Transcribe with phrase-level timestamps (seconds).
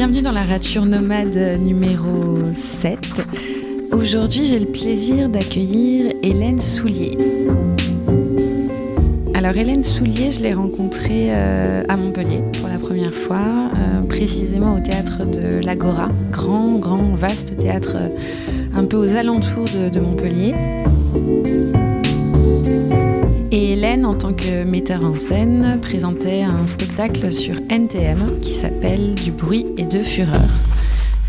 [0.00, 2.98] Bienvenue dans la rature nomade numéro 7.
[3.92, 7.18] Aujourd'hui, j'ai le plaisir d'accueillir Hélène Soulier.
[9.34, 13.42] Alors Hélène Soulier, je l'ai rencontrée euh, à Montpellier pour la première fois,
[13.74, 18.08] euh, précisément au théâtre de l'Agora, grand, grand, vaste théâtre euh,
[18.74, 20.54] un peu aux alentours de, de Montpellier.
[24.10, 29.66] En tant que metteur en scène, présentait un spectacle sur NTM qui s'appelle Du bruit
[29.76, 30.48] et de fureur.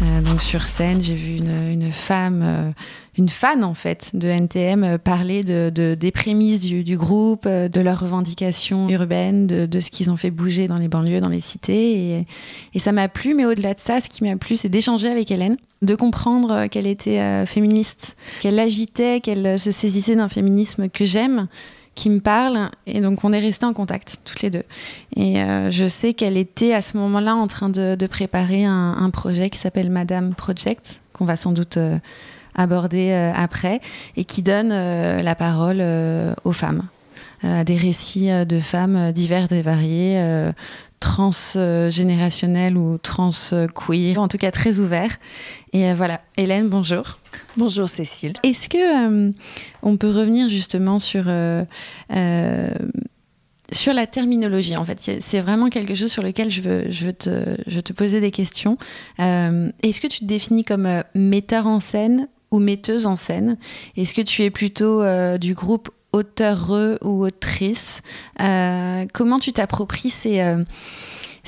[0.02, 2.72] Euh, donc sur scène, j'ai vu une, femme, euh,
[3.20, 7.82] une fan en fait de NTM parler de, de- des prémices du, groupe, euh, de
[7.82, 12.26] leurs revendications urbaines, de, ce qu'ils ont fait bouger dans les banlieues, dans les cités.
[12.74, 15.30] Et, ça m'a plu, mais au-delà de ça, ce qui m'a plu, c'est d'échanger avec
[15.30, 21.48] Hélène, de comprendre qu'elle était féministe, qu'elle agitait, qu'elle se saisissait d'un féminisme que j'aime
[21.96, 24.64] qui me parle et donc on est restés en contact toutes les deux.
[25.16, 29.50] Et euh, je sais qu'elle était à ce moment-là en train de, préparer un, projet
[29.50, 31.98] qui s'appelle Madame Project qu'on va sans doute euh,
[32.56, 33.82] aborder euh, après
[34.16, 35.84] et qui donne la parole
[36.44, 36.84] aux femmes.
[37.44, 40.52] À des récits de femmes divers et variés
[41.00, 45.18] transgénérationnels ou trans-queer en tout cas très ouverts
[45.74, 46.22] et euh, voilà.
[46.38, 47.20] Hélène bonjour.
[47.58, 48.34] Bonjour Cécile.
[48.44, 49.32] est-ce que euh,
[49.84, 51.64] on peut revenir justement sur euh,
[52.14, 52.70] euh,
[53.72, 57.14] sur la terminologie En fait, c'est vraiment quelque chose sur lequel je veux, je veux,
[57.14, 58.78] te, je veux te poser des questions.
[59.18, 63.58] Est-ce que tu te définis comme metteur en scène ou metteuse en scène?
[63.96, 65.02] Est-ce que tu es plutôt
[65.38, 68.02] du groupe auteureux ou autrice?
[68.38, 70.42] Comment tu t'appropries ces,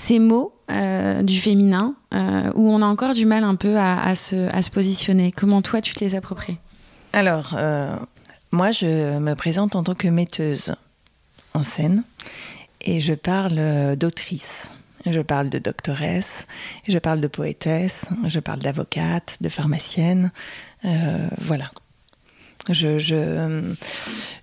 [0.03, 4.15] ces mots euh, du féminin euh, où on a encore du mal un peu à,
[4.15, 6.57] se, positionner Comment toi tu te les appropries?
[7.13, 7.95] Alors, euh,
[8.51, 10.75] moi, je me présente en tant que metteuse
[11.53, 12.03] en scène
[12.81, 14.73] et je parle d'autrice.
[15.05, 16.47] Je parle de doctoresse,
[16.87, 20.31] je parle de poétesse, je parle d'avocate, de pharmacienne.
[21.41, 21.71] voilà.
[22.69, 22.97] Je,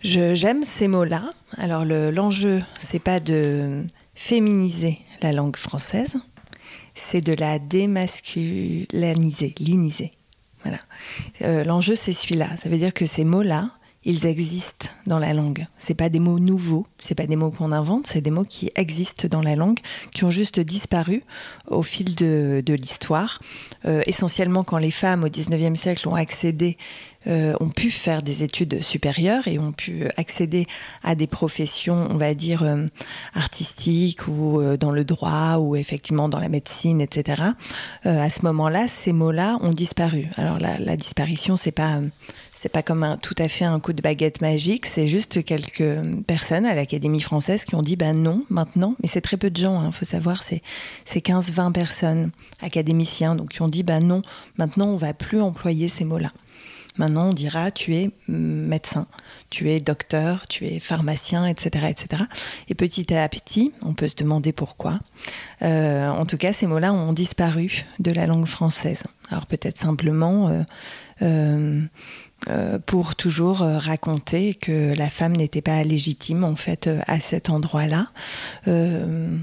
[0.03, 1.33] j'aime ces mots-là.
[1.57, 3.85] Alors, le- l'enjeu, c'est pas de
[4.15, 6.17] féminiser la langue française,
[6.95, 10.13] c'est de la démasculiniser, liniser.
[10.63, 10.79] Voilà.
[11.43, 12.57] Euh, L'enjeu, c'est celui-là.
[12.57, 13.73] Ça veut dire que ces mots-là,
[14.05, 15.67] ils existent dans la langue.
[15.79, 18.71] C'est pas des mots nouveaux, c'est pas des mots qu'on invente, c'est des mots qui
[18.75, 19.79] existent dans la langue,
[20.15, 21.23] qui ont juste disparu
[21.69, 23.41] au fil de, l'histoire.
[23.85, 26.79] Euh, essentiellement, quand les femmes au 19e siècle ont accédé,
[27.27, 30.67] euh, ont pu faire des études supérieures et ont pu accéder
[31.03, 32.87] à des professions, on va dire, euh,
[33.35, 37.43] artistiques ou dans le droit ou effectivement dans la médecine, etc.
[38.05, 40.29] À ce moment-là, ces mots-là ont disparu.
[40.39, 42.01] Alors la, la disparition, c'est pas
[42.61, 45.99] c'est pas comme un, tout à fait un coup de baguette magique, c'est juste quelques
[46.27, 49.57] personnes à l'Académie française qui ont dit ben non, maintenant, mais c'est très peu de
[49.57, 50.61] gens, il faut savoir, c'est
[51.07, 54.21] c'est 15-20 personnes académiciens, donc qui ont dit ben non,
[54.59, 56.33] maintenant on va plus employer ces mots-là.
[56.99, 59.07] Maintenant, on dira tu es médecin,
[59.49, 62.25] tu es docteur, tu es pharmacien, etc., etc.
[62.69, 64.99] Et petit à petit, on peut se demander pourquoi.
[65.63, 69.05] Euh, en tout cas, ces mots-là ont disparu de la langue française.
[69.31, 70.63] Alors peut-être simplement euh,
[71.23, 71.81] euh,
[72.87, 77.51] pour toujours euh, raconter que la femme n'était pas légitime en fait euh, à cet
[77.51, 78.09] endroit-là.
[78.69, 79.37] Euh,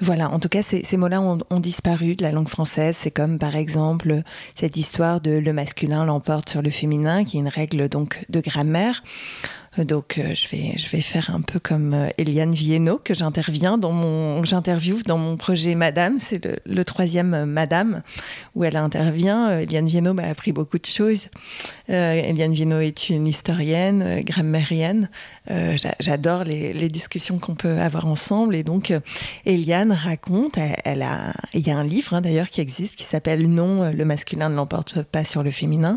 [0.00, 2.96] voilà, en tout cas, ces, mots-là ont, disparu de la langue française.
[2.98, 4.22] C'est comme par exemple
[4.54, 8.40] cette histoire de le masculin l'emporte sur le féminin, qui est une règle donc de
[8.40, 9.02] grammaire.
[9.78, 13.76] Donc euh, je vais je vais faire un peu comme euh, Eliane Viennot que j'interviens
[13.76, 18.02] dans mon j'interviewe dans mon projet Madame, c'est le, troisième euh, Madame
[18.54, 19.58] où elle intervient.
[19.58, 21.26] Eliane Viennot m'a appris beaucoup de choses.
[21.88, 25.08] Eliane Viennot est une historienne, grammairienne.
[25.48, 29.00] J'a- J'adore les, les discussions qu'on peut avoir ensemble et donc euh,
[29.64, 33.48] Eliane raconte, elle, a il y a un livre hein, d'ailleurs qui existe qui s'appelle
[33.48, 35.96] Non, euh, le masculin ne l'emporte pas sur le féminin.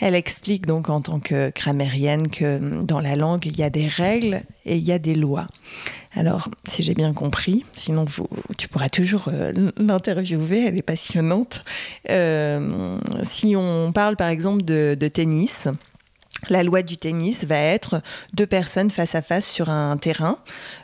[0.00, 3.68] Elle explique donc en tant que grammairienne que hum, dans la langue, il y a
[3.68, 5.46] des règles et il y a des lois.
[6.14, 8.06] Alors, si j'ai bien compris, sinon
[8.56, 11.62] tu pourras toujours euh, l'interviewer, elle est passionnante.
[12.08, 15.68] Euh, si on parle par exemple de tennis,
[16.48, 18.02] la loi du tennis va être
[18.32, 20.38] deux personnes face à face sur un terrain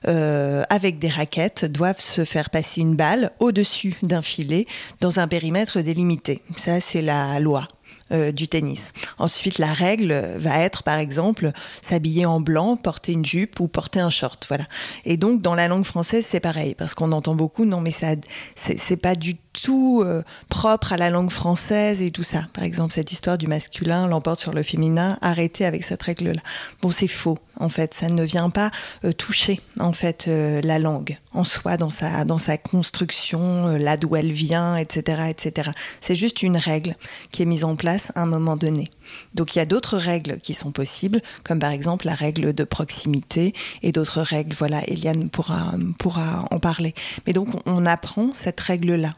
[0.07, 4.67] euh, avec des raquettes doivent se faire passer une balle au-dessus d'un filet
[5.01, 6.43] dans un périmètre délimité.
[6.57, 7.69] Ça, c'est la loi
[8.13, 8.93] euh, du tennis.
[9.19, 14.01] Ensuite, la règle va être, par exemple, s'habiller en blanc, porter une jupe ou porter
[14.01, 14.47] un short.
[14.49, 14.65] Voilà.
[15.05, 18.09] Et donc, dans la langue française, c'est pareil, parce qu'on entend beaucoup, non, mais ça,
[18.57, 22.47] c'est pas du tout euh, propre à la langue française et tout ça.
[22.53, 26.41] Par exemple, cette histoire du masculin l'emporte sur le féminin, arrêtez avec cette règle-là.
[26.81, 27.93] Bon, c'est faux, en fait.
[27.95, 28.71] Ça ne vient pas
[29.05, 33.97] euh, toucher, en fait, euh, la langue en soi, dans sa, dans sa construction, là
[33.97, 35.71] d'où elle vient, etc., etc.
[36.01, 36.97] C'est juste une règle
[37.31, 38.89] qui est mise en place à un moment donné.
[39.35, 42.65] Donc, il y a d'autres règles qui sont possibles, comme par exemple la règle de
[42.65, 44.57] proximité et d'autres règles.
[44.59, 46.95] Voilà, Eliane pourra, pourra en parler.
[47.27, 49.15] Mais donc, on apprend cette règle-là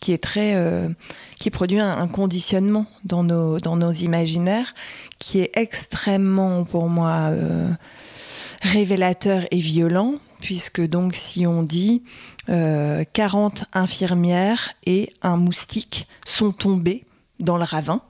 [0.00, 0.88] qui est très, euh,
[1.38, 4.74] qui produit un, conditionnement dans nos, dans nos imaginaires,
[5.18, 7.70] qui est extrêmement pour moi euh,
[8.62, 12.02] révélateur et violent, puisque donc si on dit
[12.48, 17.04] 40 euh, infirmières et un moustique sont tombés
[17.38, 18.02] dans le ravin,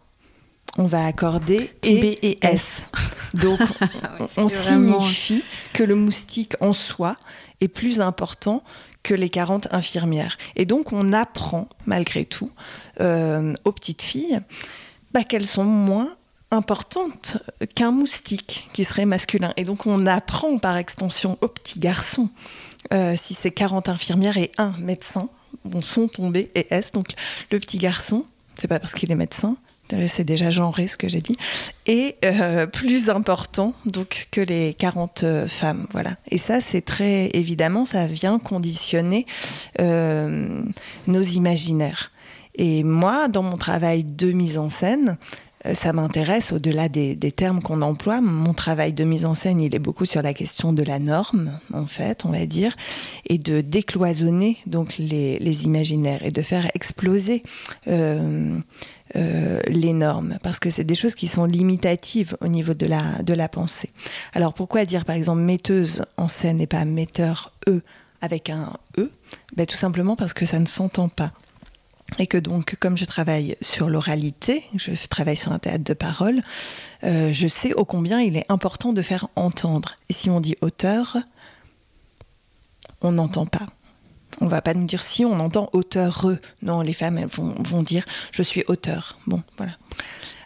[0.78, 2.90] on va accorder e et, S.
[3.34, 3.60] Donc
[4.36, 7.16] on signifie que le moustique en soi
[7.60, 8.62] est plus important
[9.02, 10.36] que les 40 infirmières.
[10.56, 12.50] Et donc on apprend, malgré tout,
[13.00, 14.40] euh, aux petites filles
[15.12, 16.16] bah, qu'elles sont moins
[16.50, 17.38] importantes
[17.74, 19.52] qu'un moustique qui serait masculin.
[19.56, 22.28] Et donc on apprend par extension aux petits garçons,
[22.92, 25.28] euh, si c'est 40 infirmières et un médecin,
[25.64, 27.08] bon, sont tombés et S, donc
[27.50, 28.26] le petit garçon,
[28.56, 29.56] c'est pas parce qu'il est médecin,
[30.06, 31.36] c'est déjà genré ce que j'ai dit,
[31.86, 35.86] et euh, plus important donc que les 40 euh, femmes.
[35.92, 36.16] Voilà.
[36.30, 39.26] Et ça, c'est très évidemment, ça vient conditionner
[39.80, 40.62] euh,
[41.06, 42.10] nos imaginaires.
[42.54, 45.16] Et moi, dans mon travail de mise en scène,
[45.74, 48.20] ça m'intéresse au-delà des, termes qu'on emploie.
[48.20, 51.58] Mon travail de mise en scène, il est beaucoup sur la question de la norme,
[51.72, 52.74] en fait, on va dire,
[53.28, 57.42] et de décloisonner donc les, imaginaires et de faire exploser
[57.88, 58.58] euh,
[59.14, 63.34] les normes, parce que c'est des choses qui sont limitatives au niveau de la, de
[63.34, 63.90] la pensée.
[64.34, 67.82] Alors pourquoi dire par exemple metteuse en scène et pas metteur E
[68.20, 69.10] avec un E?
[69.56, 71.32] Ben, Tout simplement parce que ça ne s'entend pas.
[72.18, 76.42] Et que donc, comme je travaille sur l'oralité, je travaille sur un théâtre de parole,
[77.04, 79.94] euh, je sais ô combien il est important de faire entendre.
[80.08, 81.18] Et si on dit auteur,
[83.00, 83.66] on n'entend pas.
[84.40, 86.26] On va pas nous dire si on entend auteur.
[86.62, 89.18] Non, les femmes elles vont, dire je suis auteur.
[89.26, 89.72] Bon, voilà.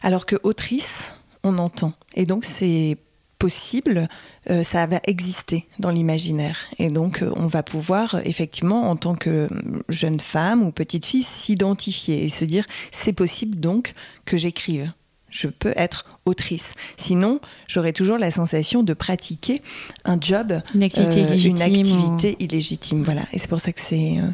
[0.02, 1.92] Alors que autrice, on entend.
[2.14, 2.98] Et donc c'est
[3.38, 4.08] possible,
[4.48, 6.56] euh, ça va exister dans l'imaginaire.
[6.78, 9.48] Et donc, euh, on va pouvoir, effectivement, en tant que
[9.90, 13.92] jeune femme ou petite fille, s'identifier et se dire, c'est possible donc
[14.25, 14.90] que j'écrive
[15.34, 16.75] je peux être autrice.
[16.96, 19.60] Sinon, j'aurais toujours la sensation de pratiquer
[20.04, 23.02] un job, une activité, euh, illégitime, illégitime.
[23.02, 23.22] Voilà.
[23.32, 24.31] Et c'est pour ça que c'est euh,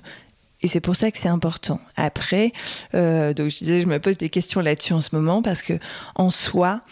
[0.62, 1.80] et c'est pour ça que c'est important.
[1.96, 2.52] Après,
[2.94, 5.72] euh, donc je disais, je me pose des questions là-dessus en ce moment parce que
[6.14, 6.82] en soi.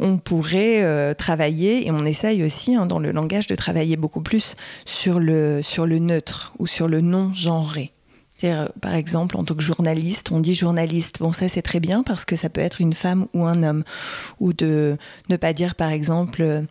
[0.00, 4.56] on pourrait travailler, et on essaye aussi hein, dans le langage de travailler beaucoup plus
[4.84, 7.93] sur le, sur le neutre ou sur le non-genré.
[8.44, 11.18] Euh, par exemple, en tant que journaliste, on dit journaliste.
[11.20, 13.84] Bon, ça c'est très bien parce que ça peut être une femme ou un homme.
[14.40, 14.96] Ou de
[15.28, 16.64] ne pas dire, par exemple,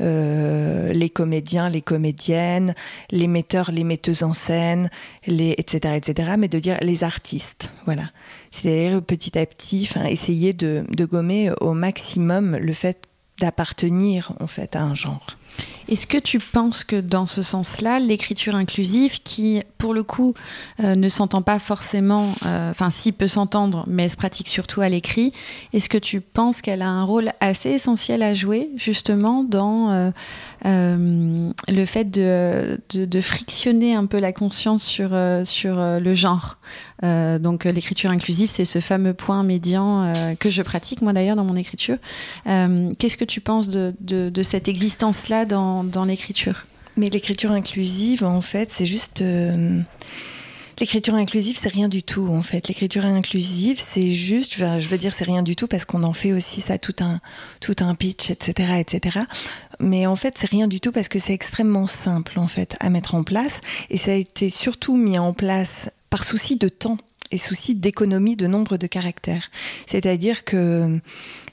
[0.00, 2.74] euh, les comédiens, les comédiennes,
[3.10, 4.90] les metteurs, les metteuses en scène,
[5.26, 7.72] les, etc., etc., mais de dire les artistes.
[7.84, 8.10] Voilà.
[8.50, 13.08] C'est-à-dire petit à petit, essayer de, de gommer au maximum le fait
[13.40, 15.36] d'appartenir en fait à un genre.
[15.88, 20.34] Est-ce que tu penses que dans ce sens-là, l'écriture inclusive, qui pour le coup
[20.80, 24.82] euh, ne s'entend pas forcément, euh, enfin si peut s'entendre, mais elle se pratique surtout
[24.82, 25.32] à l'écrit,
[25.72, 30.12] est-ce que tu penses qu'elle a un rôle assez essentiel à jouer justement dans
[30.66, 35.10] euh, le fait de, frictionner un peu la conscience sur,
[35.44, 36.58] sur le genre?
[37.02, 41.56] Donc l'écriture inclusive, c'est ce fameux point médian que je pratique moi d'ailleurs dans mon
[41.56, 41.96] écriture.
[42.44, 46.66] Qu'est-ce que tu penses de, de, de cette existence-là dans, dans, l'écriture.
[46.96, 49.22] Mais l'écriture inclusive, en fait, c'est juste...
[49.22, 49.80] Euh,
[50.80, 52.68] l'écriture inclusive, c'est rien du tout, en fait.
[52.68, 56.32] L'écriture inclusive, c'est juste, je veux dire, c'est rien du tout parce qu'on en fait
[56.32, 57.20] aussi ça tout un,
[57.60, 59.20] tout un pitch, etc., etc.
[59.80, 62.90] Mais en fait, c'est rien du tout parce que c'est extrêmement simple, en fait, à
[62.90, 63.60] mettre en place.
[63.90, 66.98] Et ça a été surtout mis en place par souci de temps
[67.30, 69.50] et souci d'économie de nombre de caractères.
[69.86, 70.98] C'est-à-dire que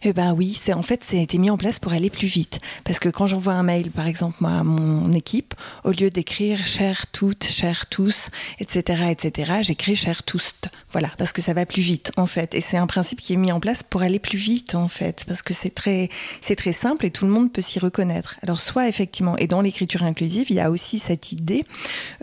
[0.05, 2.27] eh ben oui, c'est en fait, ça a été mis en place pour aller plus
[2.27, 2.59] vite.
[2.83, 6.65] Parce que quand j'envoie un mail, par exemple, moi, à mon équipe, au lieu d'écrire
[6.65, 10.53] chères toutes, chers tous, etc., etc., j'écris chers tous.
[10.91, 12.53] Voilà, parce que ça va plus vite, en fait.
[12.53, 15.25] Et c'est un principe qui est mis en place pour aller plus vite, en fait,
[15.27, 16.09] parce que c'est très,
[16.41, 18.37] c'est très simple et tout le monde peut s'y reconnaître.
[18.43, 21.63] Alors, soit effectivement, et dans l'écriture inclusive, il y a aussi cette idée,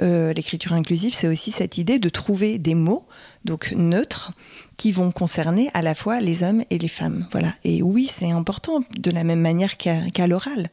[0.00, 3.06] euh, l'écriture inclusive, c'est aussi cette idée de trouver des mots,
[3.44, 4.32] donc neutres,
[4.82, 7.28] qui vont concerner à la fois les hommes et les femmes.
[7.30, 7.54] Voilà.
[7.62, 10.70] Et oui, c'est important de la même manière qu'à l'oral,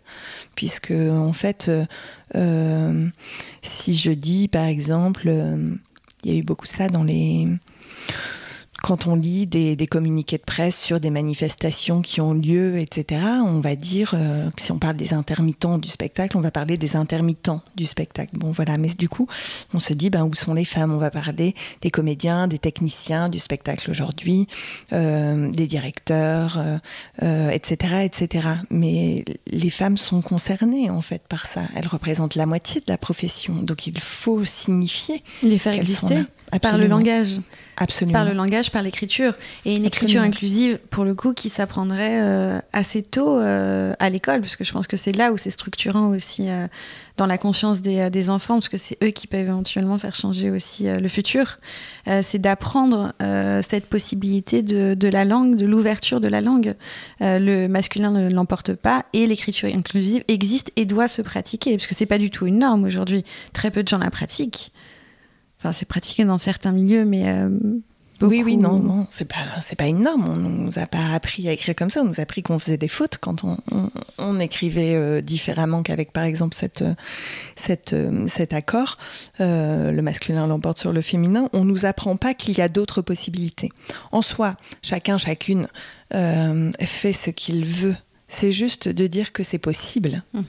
[0.55, 1.85] puisque en fait, euh,
[2.33, 3.07] euh,
[3.61, 5.75] si je dis par exemple, euh,
[6.23, 7.47] Il y a eu beaucoup ça dans les
[8.81, 13.59] quand on lit des, communiqués de presse sur des manifestations qui ont lieu, etc., on
[13.59, 17.61] va dire, euh, si on parle des intermittents du spectacle, on va parler des intermittents
[17.75, 18.37] du spectacle.
[18.37, 19.27] Bon, voilà, mais du coup,
[19.73, 20.93] on se dit, ben, où sont les femmes?
[20.93, 24.47] On va parler des comédiens, des techniciens du spectacle aujourd'hui,
[24.93, 26.59] euh, des directeurs,
[27.21, 28.47] etc., euh, etc.
[28.69, 31.61] Mais les femmes sont concernées, en fait, par ça.
[31.75, 33.55] Elles représentent la moitié de la profession.
[33.55, 35.23] Donc, il faut signifier.
[35.43, 36.25] Les faire exister
[36.57, 37.39] par le langage.
[37.81, 38.13] Absolument.
[38.13, 39.33] Par le langage, par l'écriture.
[39.63, 44.41] Et une écriture inclusive, pour le coup, qui s'apprendrait euh, assez tôt euh, à l'école,
[44.41, 46.67] parce que je pense que c'est là où c'est structurant aussi euh,
[47.15, 50.49] dans la conscience des, des enfants, parce que c'est eux qui peuvent éventuellement faire changer
[50.49, 51.59] aussi le futur.
[52.21, 53.11] c'est d'apprendre
[53.61, 56.75] cette possibilité de, de, la langue, de l'ouverture de la langue.
[57.19, 61.95] le masculin ne l'emporte pas, et l'écriture inclusive existe et doit se pratiquer, parce que
[61.95, 63.25] c'est pas du tout une norme aujourd'hui.
[63.51, 64.71] Très peu de gens la pratiquent.
[65.59, 67.49] Enfin, c'est pratiqué dans certains milieux, mais euh,
[68.21, 70.25] Oui, oui, non, non, c'est pas, c'est pas une norme.
[70.25, 72.01] On nous a pas appris à écrire comme ça.
[72.01, 73.57] On nous a appris qu'on faisait des fautes quand on,
[74.17, 76.85] on, écrivait euh, différemment qu'avec, par exemple, cette,
[77.57, 78.97] cette, euh, cet accord.
[79.39, 81.49] le masculin l'emporte sur le féminin.
[81.51, 83.69] On nous apprend pas qu'il y a d'autres possibilités.
[84.13, 85.67] En soi, chacun, chacune
[86.11, 87.95] fait ce qu'il veut.
[88.29, 90.23] C'est juste de dire que c'est possible.
[90.33, 90.45] Hum.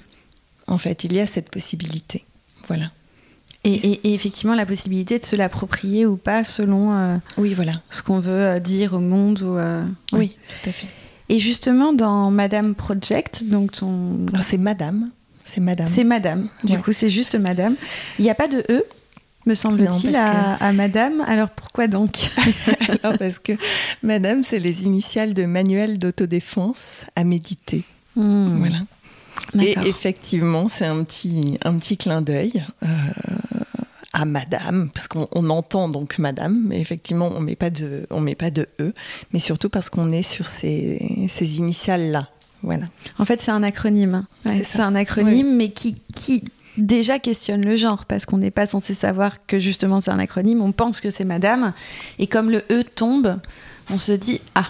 [0.68, 2.24] En fait, il y a cette possibilité.
[2.68, 2.92] Voilà.
[3.62, 7.74] Et, effectivement, la possibilité de se l'approprier ou pas selon euh, oui, voilà.
[7.90, 9.42] ce qu'on veut euh, dire au monde.
[9.42, 10.86] Ou, euh, oui, tout à fait.
[11.28, 14.26] Et justement, dans Madame Project, donc ton.
[14.40, 15.10] C'est Madame.
[15.44, 15.88] C'est Madame.
[15.88, 16.48] C'est Madame.
[16.64, 17.74] Du coup, c'est juste Madame.
[18.18, 18.84] Il n'y a pas de E,
[19.44, 21.22] me semble-t-il, à, Madame.
[21.26, 22.30] Alors pourquoi donc
[23.02, 23.52] Alors parce que
[24.02, 27.84] Madame, c'est les initiales de manuel d'autodéfense à méditer.
[28.16, 28.56] Hmm.
[28.58, 28.78] Voilà.
[29.60, 32.64] Et effectivement, c'est un petit, un petit clin d'œil
[34.12, 38.34] à madame, parce qu'on entend donc madame, mais effectivement, on met pas de, on met
[38.34, 38.92] pas de E,
[39.32, 42.28] mais surtout parce qu'on est sur ces, ces initiales-là.
[42.62, 42.86] Voilà.
[43.18, 44.26] En fait, c'est un acronyme.
[44.44, 46.44] c'est un acronyme, mais qui, qui
[46.76, 50.60] déjà questionne le genre, parce qu'on n'est pas censé savoir que justement c'est un acronyme,
[50.60, 51.72] on pense que c'est madame,
[52.18, 53.38] et comme le E tombe,
[53.90, 54.68] on se dit, ah,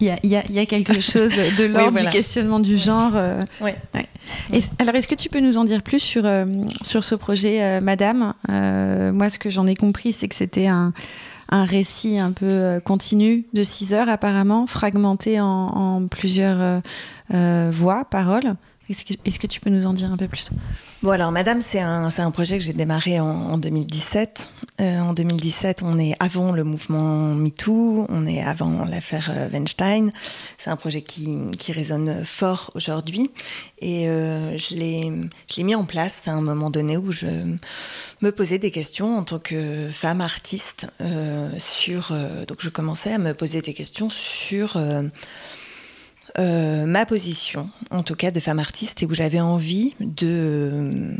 [0.00, 3.12] il y, a, y a, quelque chose de l'ordre du questionnement du genre.
[3.14, 3.76] Euh, ouais.
[4.78, 6.46] alors, est-ce que tu peux nous en dire plus sur, euh,
[6.82, 8.34] sur ce projet, euh, Madame?
[8.48, 10.92] Moi, ce que j'en ai compris, c'est que c'était un,
[11.50, 16.82] un, récit un peu continu de 6 heures, apparemment, fragmenté en, en plusieurs
[17.28, 18.54] voix, paroles.
[18.90, 20.50] Est-ce que, tu peux nous en dire un peu plus
[21.04, 24.50] Bon, alors, Madame, c'est un, un, projet que j'ai démarré en, 2017.
[24.80, 30.12] Euh, en 2017, on est avant le mouvement MeToo, on est avant l'affaire euh, Weinstein.
[30.58, 33.30] C'est un projet qui, qui résonne fort aujourd'hui.
[33.78, 37.26] Et euh, je l'ai mis en place à un moment donné où je
[38.22, 40.88] me posais des questions en tant que femme artiste
[41.58, 42.12] sur.
[42.48, 45.02] donc, je commençais à me poser des questions sur euh,
[46.38, 51.14] ma position, en tout cas de femme artiste, et où j'avais envie de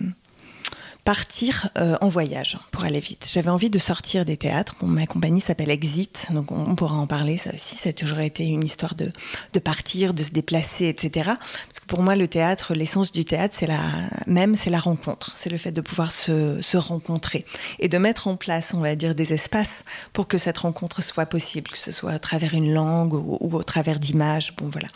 [1.11, 3.29] partir euh, en voyage pour aller vite.
[3.33, 4.77] J'avais envie de sortir des théâtres.
[4.85, 7.37] ma compagnie s'appelle Exit, donc on, pourra en parler.
[7.37, 9.11] Ça aussi, ça a toujours été une histoire de,
[9.53, 11.33] de partir, de se déplacer, etc.
[11.35, 13.81] Parce que pour moi, le théâtre, l'essence du théâtre, c'est la
[14.29, 15.33] même, c'est la rencontre.
[15.35, 17.45] C'est le fait de pouvoir se, se, rencontrer
[17.81, 21.27] et de mettre en place, on va dire, des espaces pour que cette rencontre soit
[21.27, 24.55] possible, que ce soit à travers une langue ou, au travers d'images.
[24.59, 24.89] Bon, voilà.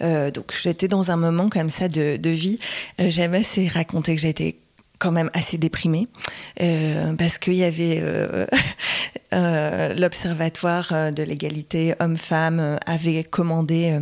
[0.00, 2.58] Euh, donc j'étais dans un moment comme ça de, vie.
[3.00, 4.58] Euh, J'aime assez raconter que été
[4.98, 6.08] quand même assez déprimée
[6.60, 8.46] euh, parce qu'il y avait euh,
[9.32, 13.98] euh, l'observatoire de l'égalité homme-femme avait commandé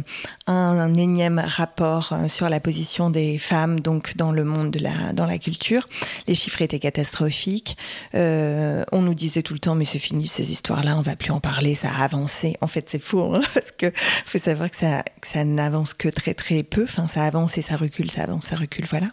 [0.46, 5.26] un, énième rapport sur la position des femmes donc dans le monde de la dans
[5.26, 5.88] la culture.
[6.28, 7.76] Les chiffres étaient catastrophiques.
[8.12, 11.30] On nous disait tout le temps mais c'est fini ces histoires là on va plus
[11.30, 12.56] en parler ça a avancé.
[12.60, 13.90] En fait c'est faux hein, parce que
[14.26, 16.84] faut savoir que ça ça n'avance que très très peu.
[16.84, 19.08] Enfin ça avance et ça recule ça avance ça recule voilà.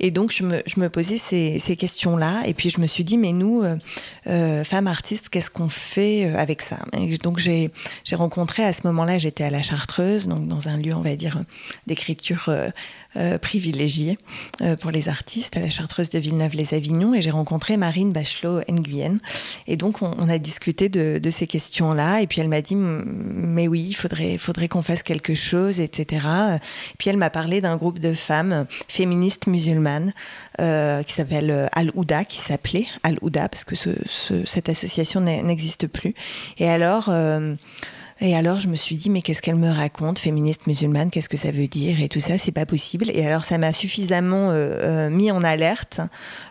[0.00, 2.42] Et donc je me je me posais ces, questions-là.
[2.46, 3.76] Et puis je me suis dit, mais nous, euh,
[4.26, 6.78] euh, femmes artistes, qu'est-ce qu'on fait euh, avec ça.
[7.22, 7.70] Donc j'ai
[8.12, 11.42] rencontré à ce moment-là, j'étais à la Chartreuse, donc dans un lieu, on va dire,
[11.86, 12.50] d'écriture
[13.16, 14.18] euh, privilégiée
[14.60, 19.18] euh, pour les artistes à la Chartreuse de Villeneuve-les-Avignon et j'ai rencontré Marine Bachelot Nguyen.
[19.66, 23.86] Et donc on, a discuté de, ces questions-là et puis elle m'a dit mais oui,
[23.88, 26.26] il faudrait, qu'on fasse quelque chose, etc.
[26.56, 30.12] Et puis elle m'a parlé d'un groupe de femmes féministes musulmanes
[30.60, 33.74] euh, qui s'appelle Al-Ouda, qui s'appelait Al-Ouda parce que
[34.44, 36.14] cette association n'existe plus.
[36.58, 37.10] Et alors
[38.20, 41.36] Et alors, je me suis dit, mais qu'est-ce qu'elle me raconte, féministe musulmane, qu'est-ce que
[41.36, 43.10] ça veut dire et tout ça, c'est pas possible.
[43.12, 46.00] Et alors, ça m'a suffisamment euh, euh, mis en alerte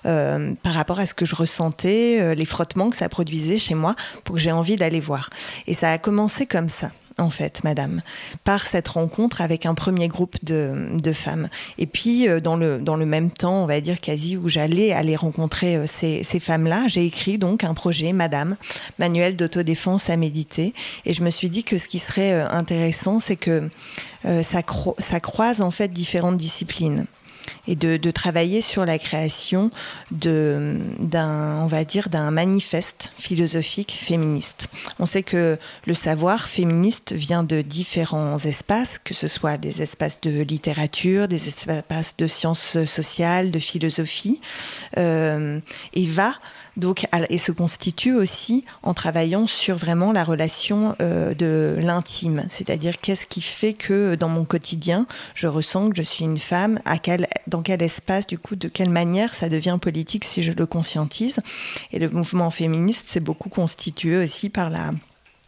[0.06, 3.96] euh, par rapport à ce que je ressentais, les frottements que ça produisait chez moi,
[4.24, 5.32] pour que j'ai envie d'aller voir.
[5.66, 8.02] Et ça a commencé comme ça en fait, madame,
[8.44, 11.50] par cette rencontre avec un premier groupe de, femmes.
[11.78, 14.92] Et puis, euh, dans le, dans le même temps, on va dire quasi, où j'allais
[14.92, 18.58] aller rencontrer euh, ces, femmes-là, j'ai écrit donc un projet, madame,
[19.00, 20.74] manuel d'autodéfense à méditer.
[21.06, 23.70] Et je me suis dit que ce qui serait euh, intéressant, c'est que
[24.24, 24.62] ça,
[24.98, 27.06] ça croise en fait différentes disciplines
[27.68, 29.70] et de, travailler sur la création
[30.12, 34.68] d'un, on va dire, d'un manifeste philosophique féministe.
[35.00, 40.22] On sait que le savoir féministe vient de différents espaces, que ce soit des espaces
[40.22, 44.40] de littérature, des espaces de sciences sociales, de philosophie,
[44.98, 45.60] euh,
[45.94, 46.36] et va
[46.78, 53.00] donc, et se constitue aussi en travaillant sur vraiment la relation euh, de l'intime, c'est-à-dire
[53.00, 56.80] qu'est-ce qui fait que dans mon quotidien, je ressens que je suis une femme,
[57.48, 61.40] dans quel espace, du coup, de quelle manière ça devient politique si je le conscientise.
[61.92, 64.92] Et le mouvement féministe s'est beaucoup constitué aussi par la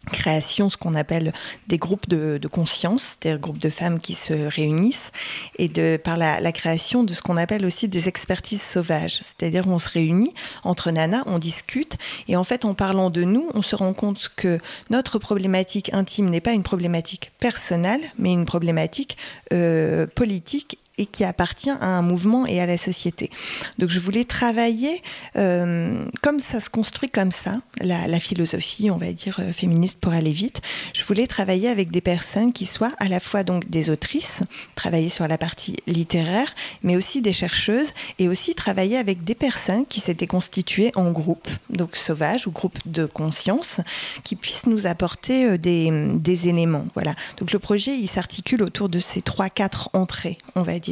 [0.08, 1.32] création, ce qu'on appelle
[1.66, 5.12] des groupes de, conscience, des groupes de femmes qui se réunissent,
[5.58, 9.20] et de, par la, création de ce qu'on appelle aussi des expertises sauvages.
[9.22, 10.32] C'est-à-dire on se réunit
[10.64, 11.96] entre nanas, on discute,
[12.26, 14.58] et en fait en parlant de nous, on se rend compte que
[14.90, 19.16] notre problématique intime n'est pas une problématique personnelle, mais une problématique
[19.52, 23.30] euh, politique et qui appartient à un mouvement et à la société.
[23.78, 25.02] Donc je voulais travailler
[25.36, 30.12] euh, comme ça se construit comme ça, la, philosophie, on va dire euh, féministe pour
[30.12, 30.60] aller vite.
[30.92, 34.40] Je voulais travailler avec des personnes qui soient à la fois donc des autrices,
[34.74, 39.86] travailler sur la partie littéraire, mais aussi des chercheuses et aussi travailler avec des personnes
[39.86, 43.80] qui s'étaient constituées en groupe, donc sauvages ou groupe de conscience,
[44.24, 46.86] qui puissent nous apporter euh, des, des éléments.
[46.94, 47.14] Voilà.
[47.36, 50.87] Donc le projet, il s'articule autour de ces trois quatre entrées, on va dire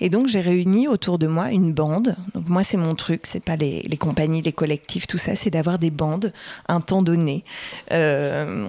[0.00, 2.16] et donc j'ai réuni autour de moi une bande.
[2.34, 5.78] Donc moi c'est mon truc, c'est pas les, compagnies, les collectifs, tout ça, c'est d'avoir
[5.78, 6.32] des bandes
[6.68, 7.44] un temps donné.
[7.92, 8.66] Euh,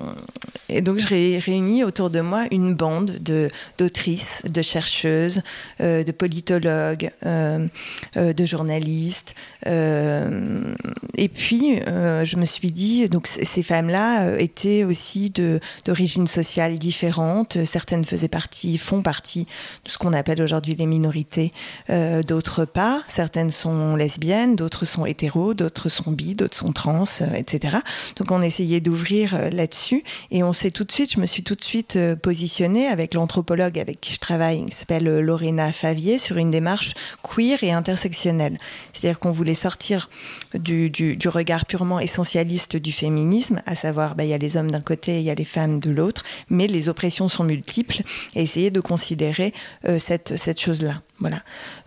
[0.69, 5.41] et donc j'ai réuni autour de moi une bande de d'autrices, de chercheuses,
[5.81, 7.67] euh, de politologues, euh,
[8.15, 9.35] de journalistes.
[9.65, 17.57] Et puis je me suis dit, donc ces femmes-là étaient aussi de d'origines sociales différentes.
[17.65, 19.47] Certaines faisaient partie, font partie
[19.85, 21.51] de ce qu'on appelle aujourd'hui les minorités,
[21.89, 23.03] euh, d'autres pas.
[23.07, 27.77] Certaines sont lesbiennes, d'autres sont hétéros, d'autres sont bi, d'autres sont trans, euh, etc.
[28.15, 31.43] Donc on essayait d'ouvrir euh, là-dessus et on s'est tout de suite, je me suis
[31.43, 36.37] tout de suite positionnée avec l'anthropologue avec qui je travaille, qui s'appelle Lorena Favier, sur
[36.37, 38.57] une démarche queer et intersectionnelle.
[38.93, 40.09] C'est-à-dire qu'on voulait sortir
[40.53, 44.81] du, regard purement essentialiste du féminisme, à savoir bah, il y a les hommes d'un
[44.81, 48.01] côté, il y a les femmes de l'autre, mais les oppressions sont multiples
[48.35, 49.53] et essayer de considérer
[49.97, 51.01] cette, cette chose-là.
[51.23, 51.41] Voilà.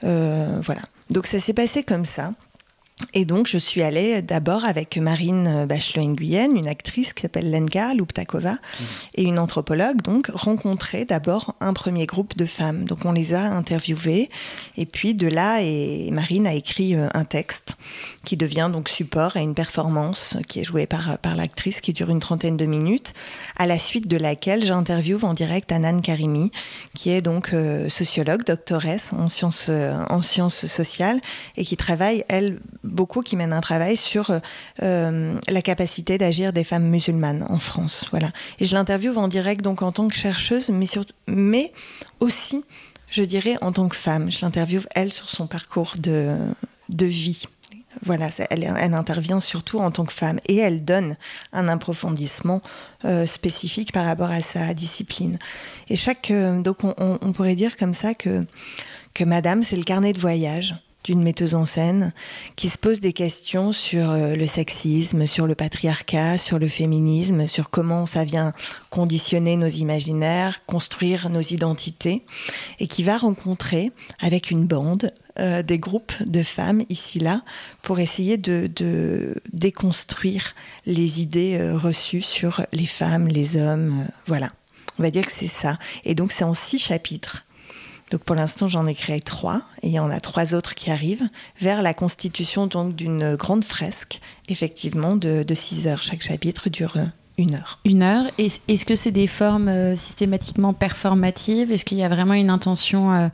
[0.04, 0.80] Euh, voilà.
[1.10, 2.32] Donc ça s'est passé comme ça.
[3.12, 8.52] Et donc, je suis allée d'abord avec Marine Bachelot-Nguyen, une actrice qui s'appelle Lenka Luptakova,
[8.52, 8.84] mmh.
[9.16, 12.84] et une anthropologue, donc, rencontrer d'abord un premier groupe de femmes.
[12.84, 14.30] Donc, on les a interviewées,
[14.78, 17.76] et puis de là, et Marine a écrit euh, un texte
[18.26, 22.10] qui devient donc support à une performance qui est jouée par, par l'actrice qui dure
[22.10, 23.14] une trentaine de minutes,
[23.56, 26.50] à la suite de laquelle j'interviewe en direct Anan Karimi,
[26.94, 31.20] qui est donc euh, sociologue, doctoresse en sciences, euh, en sciences sociales
[31.56, 34.32] et qui travaille, elle, beaucoup, qui mène un travail sur
[34.82, 38.06] euh, la capacité d'agir des femmes musulmanes en France.
[38.10, 38.32] Voilà.
[38.58, 41.72] Et je l'interviewe en direct donc en tant que chercheuse, mais, sur, mais
[42.18, 42.64] aussi,
[43.08, 44.32] je dirais, en tant que femme.
[44.32, 46.36] Je l'interviewe, elle, sur son parcours de,
[46.88, 47.46] de vie
[48.02, 51.16] voilà, elle, intervient surtout en tant que femme et elle donne
[51.52, 52.60] un approfondissement
[53.04, 55.38] euh, spécifique par rapport à sa discipline.
[55.88, 58.44] Et chaque, euh, donc on, pourrait dire comme ça que,
[59.14, 62.12] que Madame, c'est le carnet de voyage d'une metteuse en scène
[62.56, 67.46] qui se pose des questions sur euh, le sexisme, sur le patriarcat, sur le féminisme,
[67.46, 68.52] sur comment ça vient
[68.90, 72.24] conditionner nos imaginaires, construire nos identités,
[72.80, 77.42] et qui va rencontrer avec une bande euh, des groupes de femmes ici là
[77.82, 80.54] pour essayer de, déconstruire
[80.86, 84.50] les idées euh, reçues sur les femmes, les hommes, voilà.
[84.98, 85.78] On va dire que c'est ça.
[86.04, 87.44] Et donc c'est en six chapitres.
[88.10, 90.90] Donc pour l'instant, j'en ai créé trois et il y en a trois autres qui
[90.90, 91.28] arrivent
[91.60, 96.02] vers la constitution donc d'une grande fresque, effectivement, de, six heures.
[96.02, 97.04] Chaque chapitre dure euh,
[97.38, 97.78] une heure.
[97.84, 98.24] Une heure.
[98.38, 101.70] Est-ce que c'est des formes euh, systématiquement performatives?
[101.70, 103.28] Est-ce qu'il y a vraiment une intention euh,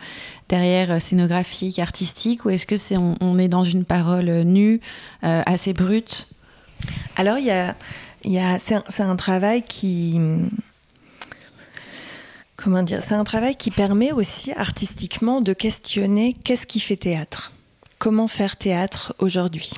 [0.49, 4.81] derrière scénographique, artistique, ou est-ce que c'est on, est dans une parole nue,
[5.23, 6.29] assez brute?
[7.17, 7.75] Alors il y a,
[8.25, 10.19] y a c'est un, un, travail qui
[12.63, 17.53] comment dire, c'est un travail qui permet aussi artistiquement de questionner qu'est-ce qui fait théâtre,
[17.99, 19.73] comment faire théâtre aujourd'hui?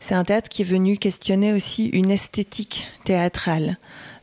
[0.00, 3.78] C'est un théâtre qui est venu questionner aussi une esthétique théâtrale.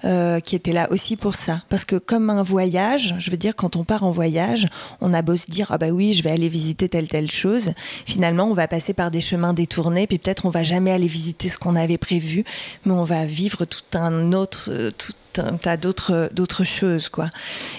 [0.05, 1.61] Euh, qui était là aussi pour ça.
[1.67, 4.67] Parce que comme un voyage, je veux dire, quand on part en voyage,
[5.01, 7.71] on a beau se dire, ah bah oui, je vais aller visiter telle, telle chose.
[8.05, 11.49] Finalement, on va passer par des chemins détournés, puis peut-être on va jamais aller visiter
[11.49, 12.43] ce qu'on avait prévu,
[12.85, 17.31] mais on va vivre tout un autre, tout un tas d'autres, d'autres choses, quoi.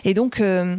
[0.05, 0.75] Et donc, euh,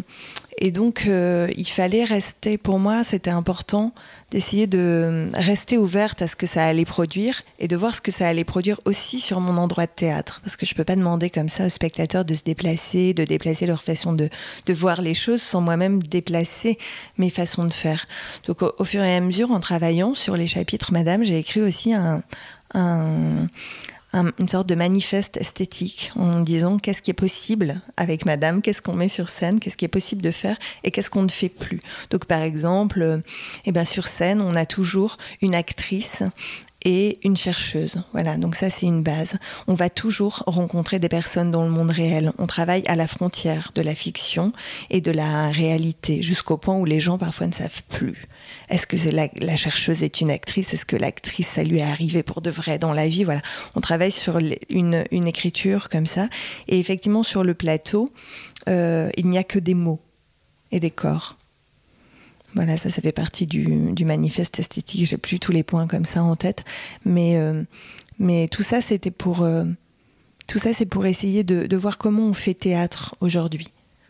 [0.59, 3.93] et donc, euh, il fallait rester, pour moi, c'était important
[4.31, 8.11] d'essayer de rester ouverte à ce que ça allait produire et de voir ce que
[8.11, 10.41] ça allait produire aussi sur mon endroit de théâtre.
[10.43, 13.23] Parce que je ne peux pas demander comme ça aux spectateurs de se déplacer, de
[13.23, 14.29] déplacer leur façon de,
[14.65, 16.79] de voir les choses sans moi-même déplacer
[17.19, 18.07] mes façons de faire.
[18.47, 21.93] Donc, au, fur et à mesure, en travaillant sur les chapitres, Madame, j'ai écrit aussi
[21.93, 22.23] un
[24.37, 28.93] une sorte de manifeste esthétique en disant qu'est-ce qui est possible avec Madame, qu'est-ce qu'on
[28.93, 31.79] met sur scène, qu'est-ce qui est possible de faire et qu'est-ce qu'on ne fait plus.
[32.09, 33.17] Donc par exemple, euh,
[33.65, 36.23] eh ben, sur scène, on a toujours une actrice
[36.85, 38.01] et une chercheuse.
[38.13, 39.35] Voilà, donc ça c'est une base.
[39.67, 42.31] On va toujours rencontrer des personnes dans le monde réel.
[42.37, 44.53] On travaille à la frontière de la fiction
[44.89, 48.27] et de la réalité, jusqu'au point où les gens parfois ne savent plus.
[48.69, 50.73] Est-ce que la, chercheuse est une actrice?
[50.73, 53.23] Est-ce que l'actrice, ça lui est arrivé pour de vrai dans la vie?
[53.23, 53.41] Voilà,
[53.75, 56.27] on travaille sur une, écriture comme ça.
[56.67, 58.09] Et effectivement, sur le plateau,
[58.67, 60.01] euh, il n'y a que des mots
[60.71, 61.37] et des corps.
[62.55, 65.05] Voilà, ça, ça fait partie du, manifeste esthétique.
[65.05, 66.65] J'ai plus tous les points comme ça en tête,
[67.05, 67.63] mais, euh,
[68.51, 69.63] tout ça, c'était pour euh,
[70.55, 73.69] c'est pour essayer de voir comment on fait théâtre aujourd'hui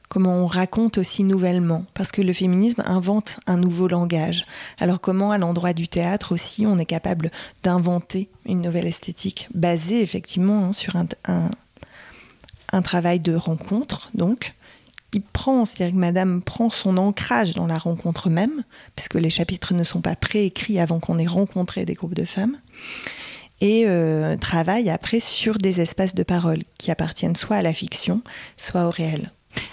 [0.10, 4.46] comment on raconte aussi nouvellement, parce que le féminisme invente un nouveau langage.
[4.80, 7.32] Alors comment à l'endroit du théâtre aussi on est capable
[7.64, 11.08] d'inventer une nouvelle esthétique basée effectivement hein, sur un,
[12.72, 14.54] un, travail de rencontre, donc
[15.12, 18.64] qui prend, c'est-à-dire que Madame prend son ancrage dans la rencontre même,
[18.96, 22.58] puisque les chapitres ne sont pas préécrits avant qu'on ait rencontré des groupes de femmes
[23.62, 28.22] et euh, travaille après sur des espaces de parole qui appartiennent soit à la fiction,
[28.56, 29.32] soit au réel.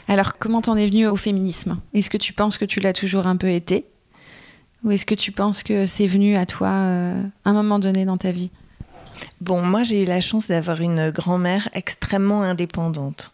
[0.09, 1.79] Alors, comment t'en es venu au féminisme?
[1.93, 3.87] Est-ce que tu penses que tu l'as toujours un peu été?
[4.85, 8.19] Ou est-ce que tu penses que c'est venu à toi euh, un moment donné dans
[8.19, 8.51] ta vie?
[9.41, 13.34] Bon, moi j'ai eu la chance d'avoir une grand-mère extrêmement indépendante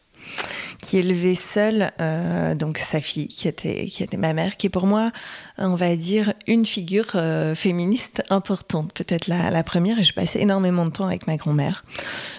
[0.80, 4.70] qui élevait seule euh, donc sa fille, qui était, qui était ma mère, qui est
[4.70, 5.10] pour moi,
[5.58, 10.40] on va dire, une figure euh, féministe importante, peut-être la, la, première, et je passais
[10.40, 11.84] énormément de temps avec ma grand-mère,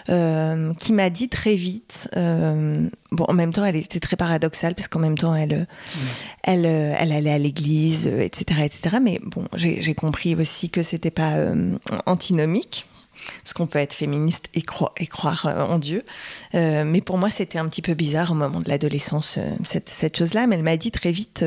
[0.10, 4.88] euh, qui m'a dit très vite, bon, en même temps, elle était très paradoxale, parce
[4.88, 5.98] qu'en même temps, elle, mmh.
[6.44, 11.36] elle, elle allait à l'église, etc., etc., mais bon, j'ai compris aussi que c'était pas
[12.06, 12.86] antinomique,
[13.44, 16.04] parce qu'on peut être féministe et, cro et croire euh, en Dieu.
[16.56, 20.18] Euh, mais pour moi, c'était un petit peu bizarre au moment de l'adolescence, euh, cette,
[20.18, 20.48] chose-là.
[20.48, 21.46] Mais elle m'a dit très vite,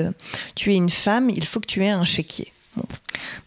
[0.54, 2.52] tu es une femme, il faut que tu aies un chéquier.
[2.76, 2.84] Moi,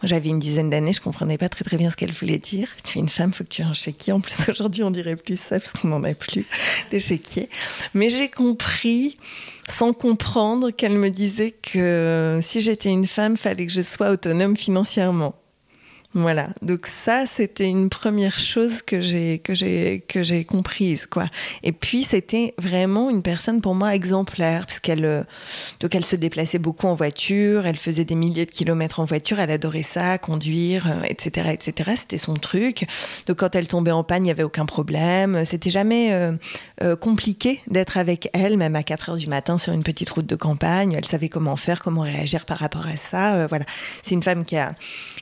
[0.04, 2.70] j'avais une dizaine d'années, je comprenais pas très très bien ce qu'elle voulait dire.
[2.84, 4.13] Tu es une femme, il faut que tu aies un chéquier.
[4.13, 6.46] En plus, aujourd'hui, on dirait plus ça parce qu'on n'en a plus
[6.92, 7.50] des chéquiers.
[7.94, 9.18] Mais j'ai compris,
[9.70, 14.56] sans comprendre, qu'elle me disait que si j'étais une femme, fallait que je sois autonome
[14.56, 15.36] financièrement.
[16.13, 21.26] Voilà, donc ça c'était une première chose que j'ai que j'ai que j'ai comprise quoi.
[21.63, 25.24] Et puis c'était vraiment une personne pour moi exemplaire parce qu'elle euh,
[25.80, 29.39] donc elle se déplaçait beaucoup en voiture, elle faisait des milliers de kilomètres en voiture,
[29.39, 31.91] elle adorait ça, conduire, etc etc.
[31.98, 32.88] C'était son truc.
[33.28, 35.46] Donc quand elle tombait en panne, il y avait aucun problème.
[35.46, 36.34] C'était jamais euh,
[36.84, 40.26] euh, compliqué d'être avec elle, même à 4 heures du matin sur une petite route
[40.26, 40.93] de campagne.
[40.93, 43.36] Elle savait comment faire, comment réagir par rapport à ça.
[43.36, 43.65] Euh, voilà,
[44.02, 44.76] c'est une femme qui a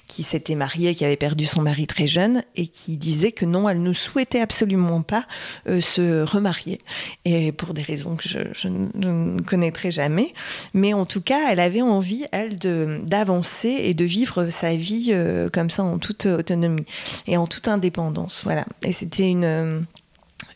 [0.08, 3.68] qui s'était mariée, qui avait perdu son mari très jeune et qui disait que non,
[3.70, 5.26] elle ne souhaitait absolument pas
[5.68, 6.80] euh, se remarier.
[7.24, 10.34] Et pour des raisons que je, ne connaîtrai jamais.
[10.74, 15.50] Mais en tout cas, elle avait envie, elle, d'avancer et de vivre sa vie euh,
[15.50, 16.86] comme ça en toute autonomie
[17.28, 18.42] et en toute indépendance.
[18.44, 18.66] Voilà.
[18.84, 19.86] Et c'était une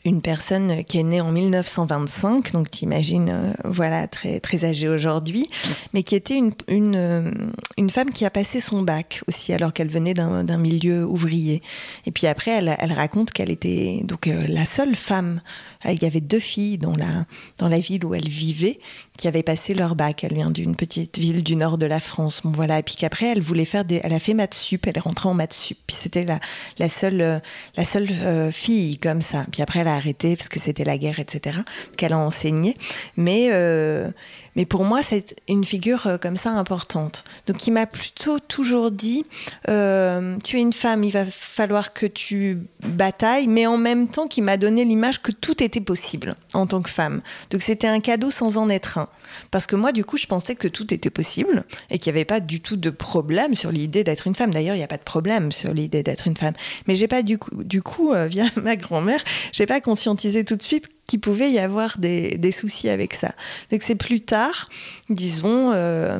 [0.05, 4.87] une personne qui est née en 1925, donc tu imagines, euh, voilà, très, très âgée
[4.87, 5.49] aujourd'hui,
[5.93, 6.53] mais qui était une,
[6.95, 7.31] euh,
[7.77, 11.61] une, femme qui a passé son bac aussi, alors qu'elle venait d'un milieu ouvrier.
[12.05, 15.41] Et puis après, elle, raconte qu'elle était donc euh, la seule femme,
[15.85, 17.25] il y avait deux filles dans la,
[17.57, 18.79] dans la ville où elle vivait,
[19.19, 20.23] qui avaient passé leur bac.
[20.23, 22.39] Elle vient d'une petite ville du nord de la France.
[22.41, 22.79] Bon, voilà.
[22.79, 23.99] Et puis qu'après, elle voulait faire des.
[24.01, 25.77] Elle a fait maths sup, elle est rentrée en maths sup.
[25.85, 26.39] Puis c'était la,
[26.77, 27.41] la seule,
[27.75, 29.45] la seule euh, fille comme ça.
[29.51, 31.59] Puis après, elle a arrêté parce que c'était la guerre, etc.,
[31.97, 32.77] qu'elle a enseigné.
[33.17, 34.09] Mais, euh,
[34.55, 37.23] mais pour moi, c'est une figure euh, comme ça importante.
[37.47, 39.25] Donc, il m'a plutôt toujours dit
[39.69, 44.27] euh, Tu es une femme, il va falloir que tu batailles, mais en même temps,
[44.27, 47.21] qui m'a donné l'image que tout était possible en tant que femme.
[47.51, 49.09] Donc, c'était un cadeau sans en être un.
[49.51, 52.25] Parce que moi, du coup, je pensais que tout était possible et qu'il n'y avait
[52.25, 54.51] pas du tout de problème sur l'idée d'être une femme.
[54.51, 56.53] D'ailleurs, il n'y a pas de problème sur l'idée d'être une femme.
[56.87, 60.55] Mais j'ai pas du coup, du coup euh, via ma grand-mère, j'ai pas conscientisé tout
[60.55, 63.31] de suite qu'il pouvait y avoir des, soucis avec ça.
[63.71, 64.69] Donc c'est plus tard,
[65.09, 65.71] disons.
[65.73, 66.19] Euh,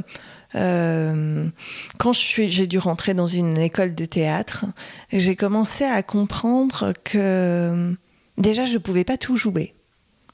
[0.55, 1.47] euh,
[1.99, 4.65] quand j'ai dû rentrer dans une école de théâtre,
[5.13, 7.93] j'ai commencé à comprendre que
[8.39, 9.75] déjà je ne pouvais pas tout jouer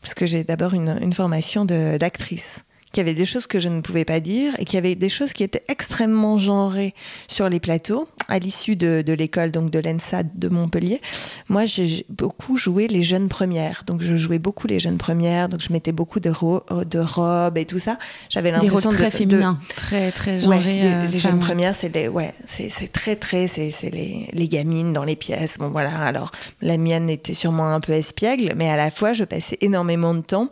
[0.06, 2.65] parce que j'ai d'abord une, formation d'actrice
[2.96, 4.96] qu'il y avait des choses que je ne pouvais pas dire et qu'il y avait
[4.96, 6.94] des choses qui étaient extrêmement genrées
[7.28, 8.08] sur les plateaux.
[8.28, 11.00] À l'issue de, de l'école donc de l'ENSA de Montpellier,
[11.48, 13.84] moi j'ai beaucoup joué les jeunes premières.
[13.86, 17.58] Donc je jouais beaucoup les jeunes premières, donc je mettais beaucoup de, ro de robes
[17.60, 18.00] et tout ça.
[18.30, 20.58] J'avais l'impression de très féminin, très très genré.
[20.58, 24.48] Ouais, les, euh, les jeunes premières, c'est les ouais, c'est très très c'est les, les
[24.48, 25.58] gamines dans les pièces.
[25.60, 29.24] Bon voilà, alors la mienne était sûrement un peu espiègle, mais à la fois je
[29.24, 30.50] passais énormément de temps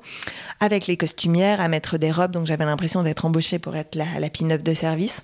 [0.59, 4.05] avec les costumières à mettre des robes donc j'avais l'impression d'être embauchée pour être la,
[4.19, 5.23] la pin-up de service.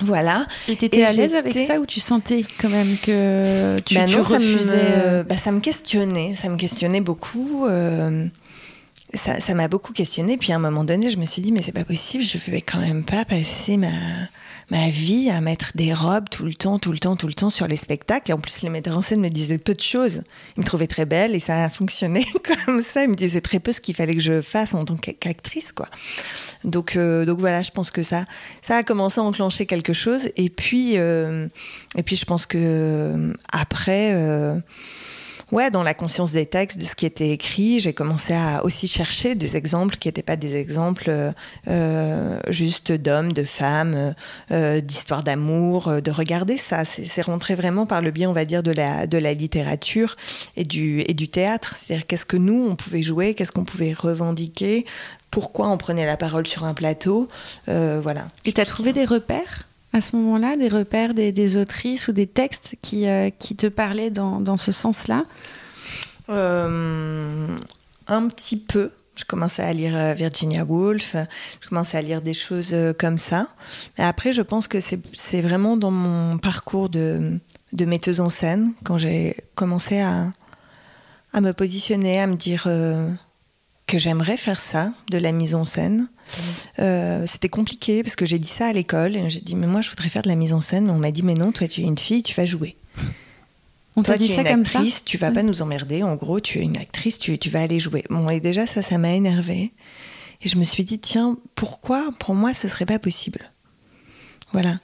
[0.00, 0.46] Voilà.
[0.68, 4.24] Et t'étais à l'aise avec ça ou tu sentais quand même que tu, bah non,
[4.24, 7.66] ça refusais me, euh bah, ça me questionnait, ça me questionnait beaucoup.
[7.66, 8.26] Euh,
[9.16, 10.36] ça m'a beaucoup questionné.
[10.36, 12.60] Puis à un moment donné, je me suis dit, mais c'est pas possible, je vais
[12.60, 13.88] quand même pas passer ma,
[14.70, 17.50] ma vie à mettre des robes tout le temps, tout le temps, tout le temps
[17.50, 18.30] sur les spectacles.
[18.30, 20.22] Et en plus, les metteurs en scène me disaient peu de choses.
[20.56, 22.26] Ils me trouvaient très belle et ça a fonctionné
[22.66, 23.04] comme ça.
[23.04, 25.88] Ils me disaient très peu ce qu'il fallait que je fasse en tant qu'actrice, quoi.
[26.64, 28.24] Donc, euh, donc voilà, je pense que ça,
[28.60, 30.30] ça a commencé à enclencher quelque chose.
[30.36, 31.46] Et puis, euh,
[31.96, 34.14] et puis je pense que euh, après.
[35.52, 38.88] Ouais, dans la conscience des textes, de ce qui était écrit, j'ai commencé à aussi
[38.88, 41.32] chercher des exemples qui n'étaient pas des exemples
[41.68, 44.14] euh, juste d'hommes, de femmes,
[44.50, 46.84] euh, d'histoires d'amour, euh, de regarder ça.
[46.84, 50.16] C'est rentré vraiment par le biais, on va dire, de la, littérature
[50.56, 51.76] et du, théâtre.
[51.76, 54.86] C'est-à-dire qu'est-ce que nous, on pouvait jouer, qu'est-ce qu'on pouvait revendiquer,
[55.30, 57.28] pourquoi on prenait la parole sur un plateau.
[57.68, 58.28] Euh, voilà.
[58.44, 59.65] Et tu as trouvé des repères?
[59.96, 64.10] À ce moment-là, des repères, des, autrices ou des textes qui, euh, qui te parlaient
[64.10, 65.24] dans, dans ce sens-là?
[66.28, 67.56] Euh,
[68.06, 68.90] Un petit peu.
[69.14, 71.16] Je commençais à lire euh, Virginia Woolf,
[71.62, 73.48] je commençais à lire des choses comme ça.
[73.96, 77.40] Mais après, je pense que c'est vraiment dans mon parcours de,
[77.72, 80.30] de metteuse en scène, quand j'ai commencé à,
[81.32, 82.68] à me positionner, à me dire
[83.86, 86.08] que j'aimerais faire ça, de la mise en scène.
[86.78, 89.18] Euh, c'était compliqué parce que j'ai dit ça à l'école.
[89.28, 90.90] J'ai dit, mais moi, je voudrais faire de la mise en scène.
[90.90, 92.76] On m'a dit, mais non, toi, tu es une fille, tu vas jouer.
[93.96, 95.32] On t'a dit ça comme actrice, ça Tu vas ouais.
[95.32, 96.02] pas nous emmerder.
[96.02, 98.04] En gros, tu es une actrice, tu, tu vas aller jouer.
[98.10, 99.72] Bon, et déjà, ça, ça m'a énervé.
[100.42, 102.10] Et je me suis dit, tiens, pourquoi?
[102.18, 103.40] Pour moi, ce serait pas possible
[104.52, 104.78] voilà.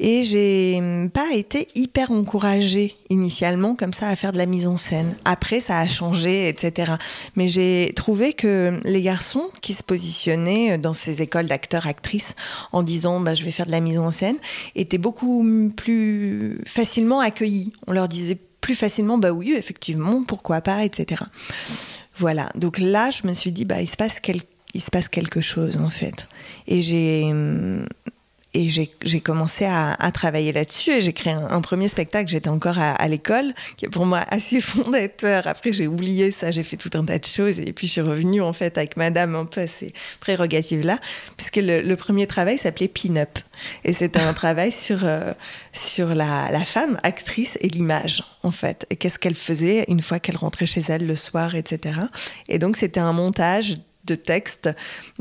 [0.00, 0.82] Et j'ai
[1.14, 5.14] pas été hyper encouragée initialement comme ça à faire de la mise en scène.
[5.24, 6.94] Après, ça a changé, etc.
[7.36, 12.34] Mais j'ai trouvé que les garçons qui se positionnaient dans ces écoles d'acteurs-actrices
[12.72, 14.36] en disant bah, je vais faire de la mise en scène
[14.74, 17.72] étaient beaucoup plus facilement accueillis.
[17.86, 21.22] On leur disait plus facilement bah oui, effectivement, pourquoi pas, etc.
[22.16, 22.50] Voilà.
[22.56, 24.20] Donc là, je me suis dit bah il se passe
[24.74, 26.26] il se passe quelque chose en fait.
[26.66, 27.32] Et j'ai
[28.54, 32.30] et j'ai commencé à, travailler là-dessus et j'ai créé un, premier spectacle.
[32.30, 35.46] J'étais encore à, l'école, qui est pour moi assez fondateur.
[35.46, 38.00] Après, j'ai oublié ça, j'ai fait tout un tas de choses et puis je suis
[38.00, 40.98] revenue en fait avec madame un peu à ces prérogatives-là,
[41.36, 43.38] puisque le, le, premier travail s'appelait Pin-Up.
[43.82, 45.32] Et c'était un travail sur, euh,
[45.72, 48.86] sur la, la, femme actrice et l'image, en fait.
[48.90, 52.00] Et qu'est-ce qu'elle faisait une fois qu'elle rentrait chez elle le soir, etc.
[52.48, 54.70] Et donc, c'était un montage de textes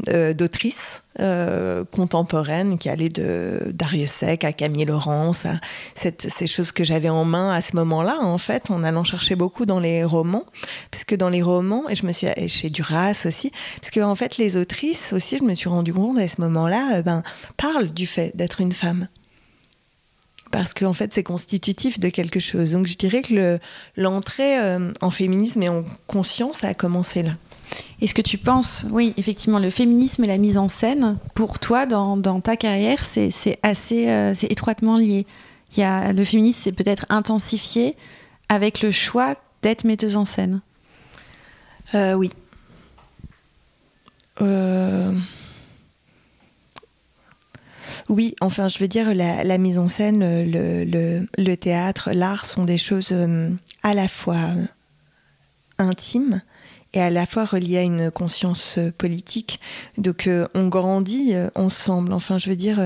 [0.10, 5.60] euh, d'autrices euh, contemporaines qui allaient de Dariussec à Camille Laurence, à
[5.96, 9.66] ces choses que j'avais en main à ce moment-là, en fait, en allant chercher beaucoup
[9.66, 10.46] dans les romans,
[10.92, 14.38] puisque dans les romans, et je me suis chez Duras aussi, parce que en fait,
[14.38, 17.24] les autrices aussi, je me suis rendu compte à ce moment-là, euh, ben,
[17.58, 19.08] parlent du fait d'être une femme
[20.52, 22.74] parce qu'en fait c'est constitutif de quelque chose.
[22.74, 23.60] Donc je dirais que
[23.98, 27.32] l'entrée le, en féminisme et en conscience a commencé là.
[28.02, 31.86] Est-ce que tu penses, oui, effectivement, le féminisme et la mise en scène, pour toi,
[31.86, 33.32] dans, ta carrière, c'est
[33.64, 35.26] assez euh, c'est étroitement lié?
[35.76, 37.96] Il y a, Le féminisme s'est peut-être intensifié
[38.50, 40.62] avec le choix d'être metteuse en scène
[41.96, 42.32] euh, Oui.
[44.42, 45.14] Euh...
[48.10, 53.16] Oui, enfin, je veux dire, la, mise en scène, le, théâtre, l'art sont des choses
[53.82, 54.40] à la fois
[55.78, 56.42] intime
[56.94, 59.60] et à la fois relié à une conscience politique.
[59.98, 62.14] Donc on grandit ensemble.
[62.14, 62.80] Enfin, je veux dire,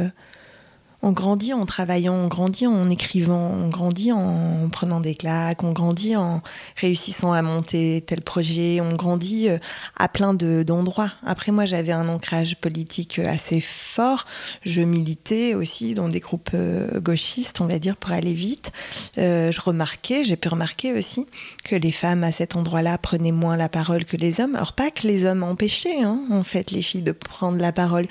[1.08, 5.72] on grandit en travaillant, on grandit en écrivant, on grandit en prenant des claques, on
[5.72, 6.42] grandit en
[6.76, 9.58] réussissant à monter tel projet, on grandit euh,
[9.98, 11.14] à plein d'endroits.
[11.26, 14.26] Après, moi, j'avais un ancrage politique assez fort.
[14.64, 18.74] Je militais aussi dans des groupes euh, gauchistes, on va dire, pour aller vite.
[19.18, 21.26] Euh, je remarquais, j'ai pu remarquer aussi
[21.64, 24.56] que les femmes à cet endroit-là prenaient moins la parole que les hommes.
[24.56, 28.08] Alors, pas que les hommes empêchaient, hein, en fait, les filles de prendre la parole,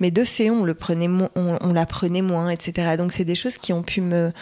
[0.00, 2.96] mais de fait, on, le prenait, on, la prenait etc.
[2.96, 4.32] Donc c'est des choses qui ont pu me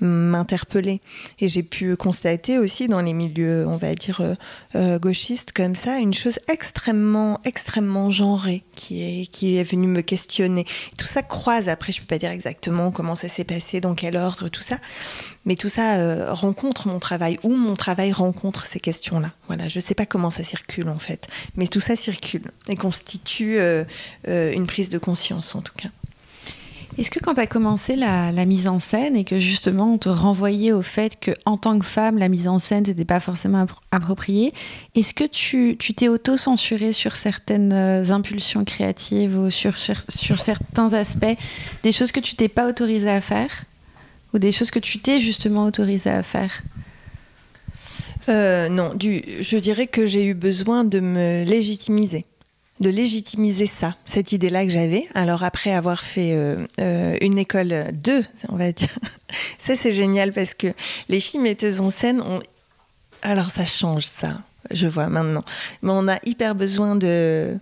[0.00, 1.00] m'interpeller
[1.40, 4.34] et j'ai pu constater aussi dans les milieux, on va dire euh,
[4.74, 10.02] euh, gauchistes comme ça, une chose extrêmement extrêmement genrée qui est qui est venue me
[10.02, 10.66] questionner.
[10.98, 11.68] Tout ça croise.
[11.68, 14.76] Après, je peux pas dire exactement comment ça s'est passé, dans quel ordre, tout ça,
[15.44, 19.32] mais tout ça euh, rencontre mon travail ou mon travail rencontre ces questions-là.
[19.46, 23.58] Voilà, je sais pas comment ça circule en fait, mais tout ça circule et constitue
[24.26, 25.88] une prise de conscience en tout cas.
[26.98, 30.08] Est-ce que quand tu as commencé la, mise en scène et que justement on te
[30.08, 33.66] renvoyait au fait que en tant que femme, la mise en scène n'était pas forcément
[33.90, 34.54] appropriée,
[34.94, 41.36] est-ce que tu t'es auto-censurée sur certaines euh, impulsions créatives ou sur, certains aspects,
[41.82, 43.64] des choses que tu t'es pas autorisée à faire
[44.32, 46.62] ou des choses que tu t'es justement autorisée à faire?
[48.30, 52.24] Euh, Non, je dirais que j'ai eu besoin de me légitimiser
[52.80, 55.06] de légitimiser ça, cette idée-là que j'avais.
[55.14, 58.98] Alors après avoir fait euh, euh, une école 2, on va dire,
[59.58, 60.68] ça c'est génial parce que
[61.08, 62.40] les filles metteuses en scène, ont...
[63.22, 64.38] alors ça change ça,
[64.70, 65.44] je vois maintenant.
[65.82, 67.56] Mais on a hyper besoin de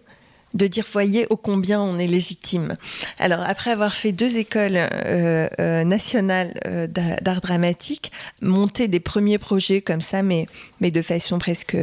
[0.55, 2.75] de dire voyez ô combien on est légitime.
[3.19, 9.39] Alors après avoir fait deux écoles euh, euh, nationales euh, d'art dramatique, monter des premiers
[9.39, 10.47] projets comme ça, mais,
[10.81, 11.77] mais de façon presque,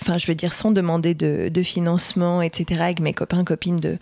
[0.00, 2.80] enfin je veux dire sans demander de, financement, etc.
[2.82, 3.98] Avec mes copains, copines de,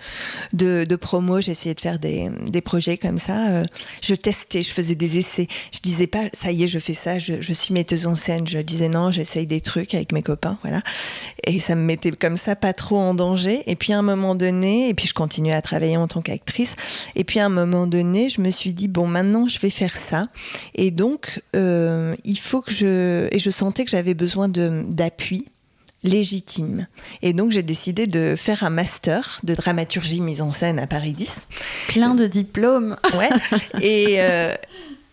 [0.53, 3.63] de, promo, j'essayais de faire des, des, projets comme ça.
[4.03, 5.49] je testais, je faisais des essais.
[5.73, 8.47] Je disais pas ça y est, je fais ça, je, je suis metteuse en scène.
[8.47, 10.83] Je disais non, j'essaye des trucs avec mes copains, voilà.
[11.47, 13.63] Et ça me mettait comme ça pas trop en danger.
[13.67, 16.77] Et puis un moment moment donné, et puis je continuais à travailler en tant qu'actrice,
[17.15, 19.97] et puis à un moment donné, je me suis dit, bon, maintenant, je vais faire
[19.97, 20.29] ça.
[20.75, 23.29] Et donc, euh, il faut que je...
[23.31, 25.47] Et je sentais que j'avais besoin d'appui
[26.05, 26.87] légitime.
[27.23, 31.13] Et donc j'ai décidé de faire un master de dramaturgie mise en scène à Paris
[31.13, 31.49] 10.
[31.89, 32.97] Plein de diplômes.
[33.17, 33.31] Ouais.
[33.81, 34.55] Et, euh,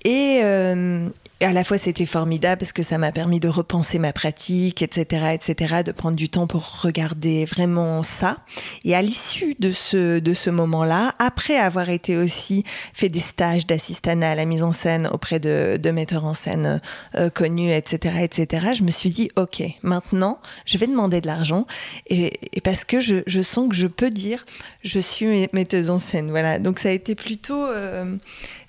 [0.03, 1.07] et, euh,
[1.41, 4.83] et à la fois, c'était formidable parce que ça m'a permis de repenser ma pratique,
[4.83, 8.37] etc., etc., de prendre du temps pour regarder vraiment ça.
[8.83, 13.65] Et à l'issue de ce, de ce moment-là, après avoir été aussi fait des stages
[13.65, 16.79] d'assistanat à la mise en scène auprès de, metteurs en scène
[17.15, 21.65] euh, connus, etc., etc., je me suis dit, OK, maintenant, je vais demander de l'argent
[22.05, 24.45] et, parce que je, je, sens que je peux dire,
[24.83, 26.29] je suis metteuse en scène.
[26.29, 26.59] Voilà.
[26.59, 28.15] Donc ça a été plutôt, euh,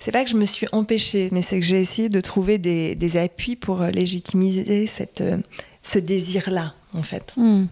[0.03, 3.17] c'est pas que je me suis empêchée, mais c'est que j'ai essayé de trouver des,
[3.17, 5.37] appuis pour euh, légitimiser cette, euh,
[5.81, 7.31] ce désir-là, en fait.
[7.37, 7.67] Hmm.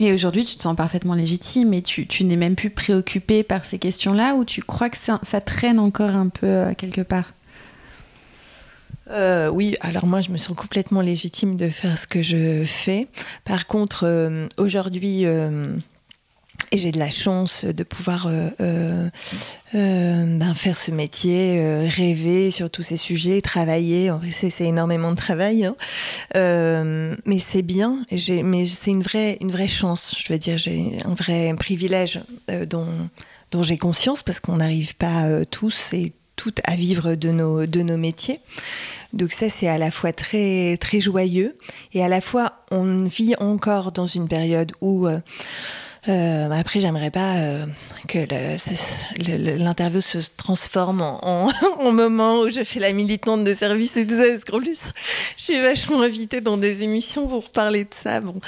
[0.00, 3.64] Et aujourd'hui, tu te sens parfaitement légitime et tu, tu n'es même plus préoccupée par
[3.64, 7.32] ces questions-là ou tu crois que ça, ça traîne encore un peu euh, quelque part?
[9.52, 13.06] Oui, alors moi je me sens complètement légitime de faire ce que je fais.
[13.46, 14.04] Par contre,
[14.58, 15.24] aujourd'hui,
[16.70, 19.08] et j'ai de la chance de pouvoir euh, euh,
[19.74, 24.10] euh, ben faire ce métier, rêver sur tous ces sujets, travailler.
[24.30, 25.76] C'est énormément de travail, hein.
[26.34, 28.04] mais c'est bien.
[28.10, 30.14] Mais c'est une vraie, une vraie chance.
[30.18, 32.20] Je veux dire, j'ai un vrai privilège
[32.66, 33.08] dont,
[33.50, 37.82] dont j'ai conscience parce qu'on n'arrive pas tous et toutes à vivre de nos, de
[37.82, 38.40] nos métiers.
[39.12, 41.56] Donc ça, c'est à la fois très, très joyeux
[41.94, 45.08] et à la fois on vit encore dans une période où
[46.08, 47.66] euh, après, j'aimerais pas euh,
[48.06, 48.18] que
[49.58, 51.50] l'interview se transforme en,
[51.92, 54.06] moment où je fais la militante de service et
[54.48, 54.82] qu'en plus,
[55.36, 58.20] je suis vachement invitée dans des émissions pour parler de ça.
[58.20, 58.40] Bon.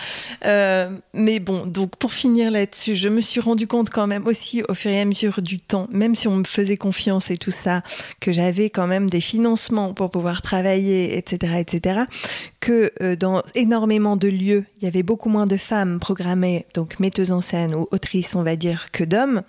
[0.44, 4.62] Euh, mais bon, donc pour finir là-dessus, je me suis rendu compte quand même aussi
[4.68, 7.50] au fur et à mesure du temps, même si on me faisait confiance et tout
[7.50, 7.82] ça,
[8.20, 12.00] que j'avais quand même des financements pour pouvoir travailler, etc., etc.,
[12.60, 17.32] que dans énormément de lieux, il y avait beaucoup moins de femmes programmées, donc metteuses
[17.32, 19.42] en scène ou autrice, on va dire, que d'hommes.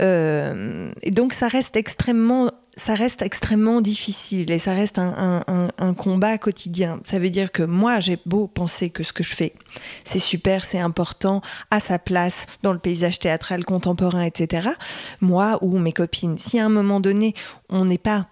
[0.00, 6.38] Euh, et donc ça reste extrêmement ça reste extrêmement difficile et ça reste un, combat
[6.38, 6.98] quotidien.
[7.04, 9.54] Ça veut dire que moi, j'ai beau penser que ce que je fais,
[10.04, 14.70] c'est super, c'est important, à sa place dans le paysage théâtral contemporain, etc.
[15.20, 17.34] Moi ou mes copines, si à un moment donné,
[17.68, 18.26] on n'est pas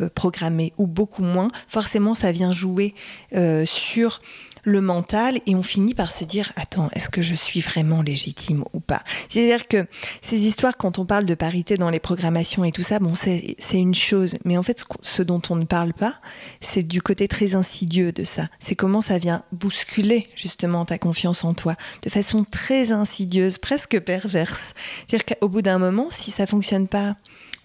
[0.00, 2.94] euh, programmé ou beaucoup moins, forcément, ça vient jouer
[3.34, 4.20] euh, sur
[4.66, 8.64] le mental et on finit par se dire attends, est-ce que je suis vraiment légitime
[8.72, 9.02] ou pas?
[9.28, 9.86] C'est-à-dire que
[10.22, 13.56] ces histoires, quand on parle de parité dans les programmations et tout ça, bon, c'est
[13.72, 16.16] une chose, mais en fait, ce dont on ne parle pas,
[16.60, 18.48] c'est du côté très insidieux de ça.
[18.58, 24.00] C'est comment ça vient bousculer justement ta confiance en toi de façon très insidieuse, presque
[24.00, 24.74] perverse.
[25.06, 27.16] C'est-à-dire qu'au bout d'un moment, si ça fonctionne pas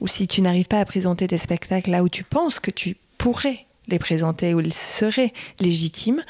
[0.01, 2.95] ou si tu n'arrives pas à présenter des spectacles là où tu penses que tu
[3.17, 6.23] pourrais les présenter, où ils seraient légitimes,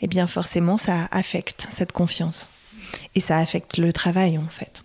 [0.00, 2.50] eh bien forcément ça affecte cette confiance.
[3.14, 4.82] Et ça affecte le travail en fait.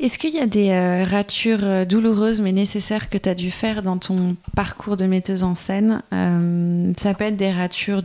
[0.00, 3.50] Est-ce qu'il y a des euh, ratures euh, douloureuses mais nécessaires que tu as dû
[3.50, 6.02] faire dans ton parcours de metteuse en scène?
[6.12, 8.02] Euh, Ça peut être des ratures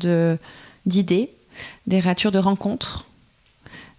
[0.86, 1.30] d'idées,
[1.88, 3.08] des ratures de rencontres,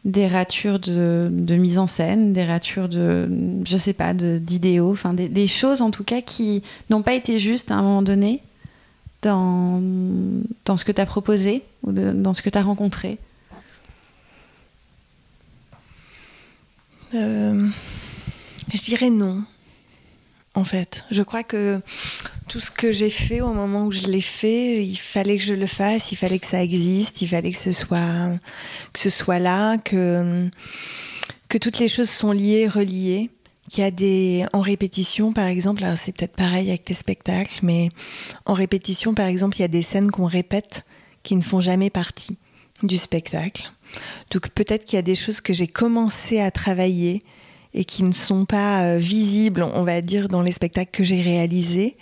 [0.05, 3.28] des ratures de, mise en scène, des ratures de,
[3.64, 7.70] je sais pas, d'idéaux, des, des, choses en tout cas qui n'ont pas été justes
[7.70, 8.40] à un moment donné?
[9.22, 9.80] Dans,
[10.76, 13.18] ce que tu as proposé ou dans ce que tu as rencontré
[17.14, 17.68] euh,
[18.72, 19.42] Je dirais non,
[20.54, 21.04] en fait.
[21.10, 21.80] Je crois que
[22.48, 25.54] tout ce que j'ai fait au moment où je l'ai fait, il fallait que je
[25.54, 28.38] le fasse, il fallait que ça existe, il fallait que ce soit,
[28.92, 30.48] que ce soit là, que,
[31.48, 33.30] que toutes les choses sont liées, reliées
[33.70, 37.60] qu'il y a des en répétition par exemple alors c'est peut-être pareil avec les spectacles
[37.62, 37.88] mais
[38.44, 40.84] en répétition par exemple il y a des scènes qu'on répète
[41.22, 42.36] qui ne font jamais partie
[42.82, 43.70] du spectacle.
[44.32, 47.22] Donc peut-être qu'il y a des choses que j'ai commencé à travailler
[47.72, 51.22] et qui ne sont pas euh, visibles on va dire dans les spectacles que j'ai
[51.22, 51.96] réalisés.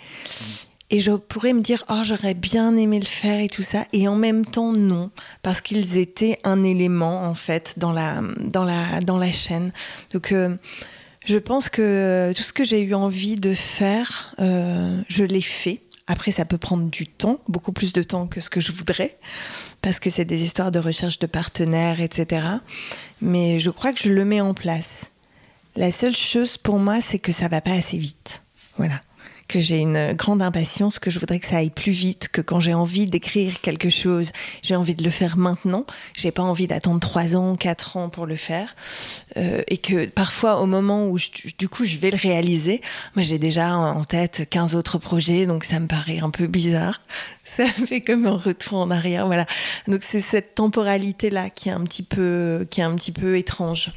[0.89, 3.85] Et je pourrais me dire oh j'aurais bien aimé le faire et tout ça.
[3.93, 5.11] Et en même temps non
[5.43, 9.71] parce qu'ils étaient un élément en fait dans la dans la dans la chaîne.
[10.13, 10.55] Donc euh,
[11.29, 15.81] je pense que tout ce que j'ai eu envie de faire, euh, je l'ai fait.
[16.07, 19.19] Après, ça peut prendre du temps, beaucoup plus de temps que ce que je voudrais,
[19.83, 22.47] parce que c'est des histoires de recherche de partenaires, etc.
[23.21, 25.11] Mais je crois que je le mets en place.
[25.75, 28.41] La seule chose pour moi, c'est que ça va pas assez vite.
[28.77, 28.99] Voilà
[29.49, 32.59] que j'ai une grande impatience, que je voudrais que ça aille plus vite, que quand
[32.59, 34.31] j'ai envie d'écrire quelque chose,
[34.61, 35.85] j'ai envie de le faire maintenant.
[36.15, 38.75] J'ai pas envie d'attendre trois ans, quatre ans pour le faire,
[39.37, 41.17] euh, et que parfois au moment où
[41.57, 42.79] du coup je vais le réaliser,
[43.15, 47.01] moi j'ai déjà en tête 15 autres projets, donc ça me paraît un peu bizarre.
[47.43, 49.47] Ça fait comme un retour en arrière, voilà.
[49.87, 53.35] Donc c'est cette temporalité là qui est un petit peu, qui est un petit peu
[53.37, 53.91] étrange,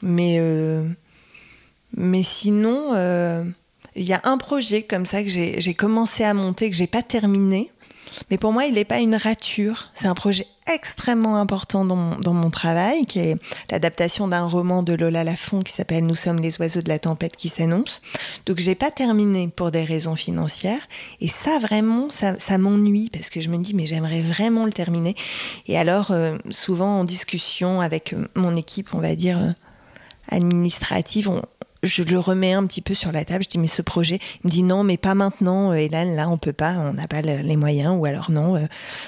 [0.00, 0.88] mais euh,
[1.96, 2.92] mais sinon.
[2.94, 3.42] Euh,
[3.96, 7.02] il y a un projet comme ça que j'ai commencé à monter, que j'ai pas
[7.02, 7.70] terminé.
[8.30, 9.90] Mais pour moi, il n'est pas une rature.
[9.94, 13.36] C'est un projet extrêmement important dans mon, travail, qui est
[13.70, 17.36] l'adaptation d'un roman de Lola Lafont qui s'appelle Nous sommes les oiseaux de la tempête
[17.36, 18.00] qui s'annonce.
[18.46, 20.88] Donc, j'ai pas terminé pour des raisons financières.
[21.20, 24.72] Et ça, vraiment, ça, ça m'ennuie parce que je me dis, mais j'aimerais vraiment le
[24.72, 25.14] terminer.
[25.66, 29.50] Et alors, euh, souvent en discussion avec mon équipe, on va dire, euh,
[30.30, 31.42] administrative, on,
[31.86, 33.44] je le remets un petit peu sur la table.
[33.44, 36.38] Je dis, mais ce projet, il me dit non, mais pas maintenant, Hélène, là, on
[36.38, 38.56] peut pas, on n'a pas les moyens, ou alors non.
[38.56, 38.66] Euh,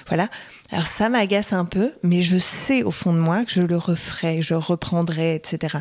[0.09, 0.29] voilà.
[0.71, 3.79] Alors ça m'agace un peu, mais je sais au fond de moi que je le
[3.79, 5.79] referai, je reprendrai, etc.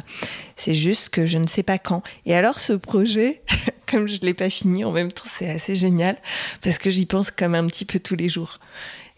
[0.55, 2.03] C'est juste que je ne sais pas quand.
[2.25, 3.41] Et alors ce projet,
[3.85, 6.15] comme je ne l'ai pas fini, en même temps c'est assez génial,
[6.61, 8.59] parce que j'y pense comme un petit peu tous les jours.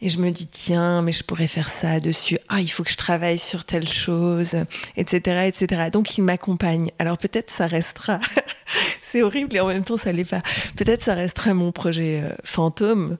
[0.01, 2.37] Et je me dis, tiens, mais je pourrais faire ça dessus.
[2.47, 4.55] Ah, il faut que je travaille sur telle chose,
[4.95, 5.89] etc., etc.
[5.91, 6.91] Donc, il m'accompagne.
[6.99, 8.19] Alors, peut-être ça restera.
[9.01, 10.41] c'est horrible et en même temps, ça l'est pas.
[10.77, 13.17] Peut-être ça restera mon projet euh, fantôme.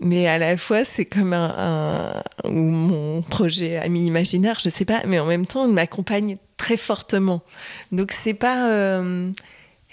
[0.00, 5.00] Mais à la fois, c'est comme un, ou mon projet ami imaginaire, je sais pas.
[5.06, 7.42] Mais en même temps, il m'accompagne très fortement.
[7.90, 9.30] Donc, c'est pas, euh,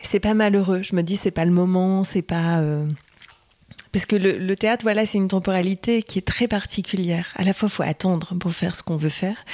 [0.01, 0.81] c'est pas malheureux.
[0.83, 2.59] Je me dis, c'est pas le moment, c'est pas.
[2.59, 2.85] Euh,
[3.91, 7.33] parce que le, théâtre, voilà, c'est une temporalité qui est très particulière.
[7.35, 9.45] À la fois, faut attendre pour faire ce qu'on veut faire.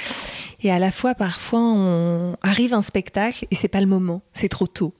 [0.60, 4.50] Et à la fois, parfois, on arrive un spectacle et c'est pas le moment, c'est
[4.50, 4.92] trop tôt.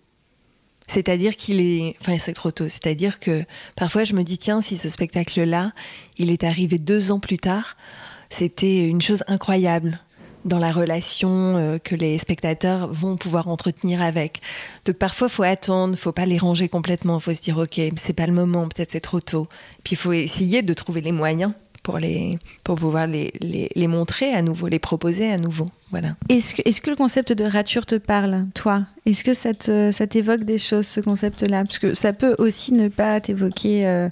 [0.89, 1.97] C'est-à-dire qu'il est.
[2.01, 2.69] Enfin, c'est trop tôt.
[2.69, 5.73] C'est-à-dire que parfois, je me dis, tiens, si ce spectacle-là,
[6.17, 7.77] il est arrivé deux ans plus tard,
[8.31, 10.01] c'était une chose incroyable
[10.47, 14.41] dans la relation euh, que les spectateurs vont pouvoir entretenir avec.
[14.85, 17.21] Donc parfois, faut attendre, faut pas les ranger complètement.
[17.21, 19.49] Faut se dire, ok, c'est pas le moment, peut-être c'est trop tôt.
[19.85, 24.33] Puis il faut essayer de trouver les moyens pour, les, pour pouvoir les, les, montrer
[24.33, 25.69] à nouveau, les proposer à nouveau.
[25.91, 26.17] Voilà.
[26.29, 28.83] Est-ce que, est que le concept de rature te parle, toi?
[29.05, 29.51] Est-ce que ça,
[29.93, 31.65] ça t'évoque des choses, ce concept-là?
[31.65, 33.87] Parce que ça peut aussi ne pas t'évoquer...
[33.87, 34.09] Euh,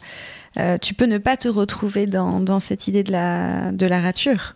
[0.57, 4.01] euh, tu peux ne pas te retrouver dans, dans cette idée de la, de la
[4.01, 4.55] rature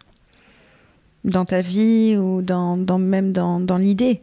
[1.25, 4.23] dans ta vie ou dans, même dans, dans l'idée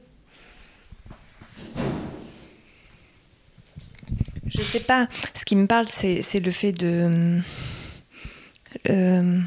[4.47, 5.07] Je sais pas.
[5.33, 7.39] Ce qui me parle, c'est le fait de.
[8.89, 9.39] Euh,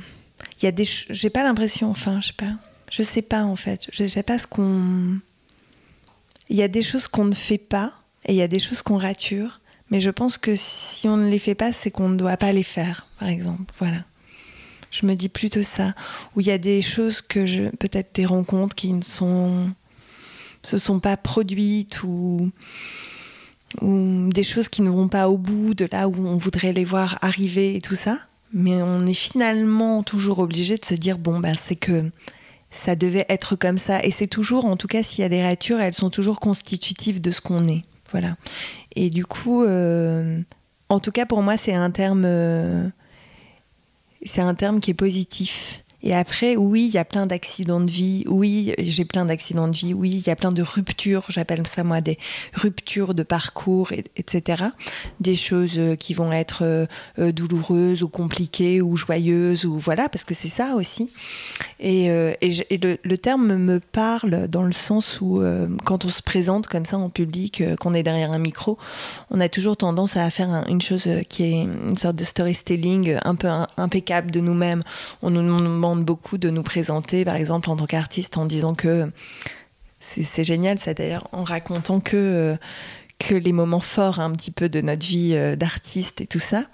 [0.61, 2.55] il a des, j'ai pas l'impression, enfin, je sais pas,
[2.91, 5.21] je sais pas en fait, je sais pas ce qu'on,
[6.49, 7.93] il y a des choses qu'on ne fait pas
[8.25, 11.29] et il y a des choses qu'on rature, mais je pense que si on ne
[11.29, 14.05] les fait pas, c'est qu'on ne doit pas les faire, par exemple, voilà.
[14.91, 15.95] Je me dis plutôt ça,
[16.35, 19.71] où il y a des choses que je, peut-être des rencontres qui ne sont,
[20.63, 22.51] se sont pas produites ou
[23.83, 26.85] ou des choses qui ne vont pas au bout de là où on voudrait les
[26.85, 28.19] voir arriver et tout ça.
[28.53, 32.11] Mais on est finalement toujours obligé de se dire bon, ben, c'est que
[32.71, 34.03] ça devait être comme ça.
[34.05, 37.21] Et c'est toujours, en tout cas, s'il y a des ratures, elles sont toujours constitutives
[37.21, 37.83] de ce qu'on est.
[38.11, 38.37] Voilà.
[38.97, 40.41] Et du coup, euh,
[40.89, 42.25] en tout cas, pour moi, c'est un terme.
[42.25, 42.89] Euh,
[44.25, 45.83] c'est un terme qui est positif.
[46.03, 48.25] Et après, oui, il y a plein d'accidents de vie.
[48.29, 49.95] Oui, j'ai plein d'accidents de vie.
[49.95, 51.25] Oui, il y a plein de ruptures.
[51.29, 52.19] J'appelle ça moi des
[52.55, 54.65] ruptures de parcours, etc.
[55.21, 56.87] Des choses euh, qui vont être euh,
[57.19, 61.11] euh, douloureuses ou compliquées ou joyeuses ou voilà, parce que c'est ça aussi.
[61.81, 65.43] Et, le, terme me parle dans le sens où
[65.85, 68.79] quand on se présente comme ça en public, qu'on est derrière un micro,
[69.31, 73.35] on a toujours tendance à faire une chose qui est une sorte de storytelling un
[73.35, 74.83] peu impeccable de nous-mêmes.
[75.23, 79.11] On nous demande beaucoup de nous présenter, par exemple, en tant qu'artiste, en disant que
[80.01, 82.57] c'est génial, ça d'ailleurs, en racontant que, euh,
[83.19, 86.65] que les moments forts un petit peu de notre vie euh, d'artiste et tout ça.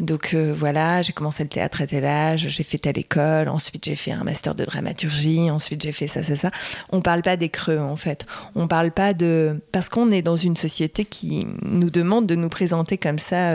[0.00, 3.84] Donc euh, voilà, j'ai commencé le théâtre à tel âge, j'ai fait telle école, ensuite
[3.86, 6.50] j'ai fait un master de dramaturgie, ensuite j'ai fait ça, ça, ça.
[6.90, 8.26] On parle pas des creux en fait.
[8.54, 12.48] On parle pas de parce qu'on est dans une société qui nous demande de nous
[12.48, 13.54] présenter comme ça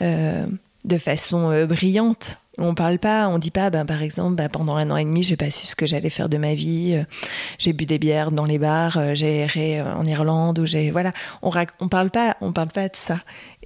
[0.00, 4.90] de façon brillante on parle pas, on dit pas, ben, par exemple, ben, pendant un
[4.90, 6.94] an et demi, j'ai pas su ce que j'allais faire de ma vie.
[6.94, 7.04] Euh,
[7.58, 10.90] j'ai bu des bières dans les bars, euh, j'ai erré euh, en Irlande, ou j'ai
[10.90, 11.12] voilà.
[11.42, 11.50] On,
[11.80, 13.20] on parle pas, on parle pas de ça.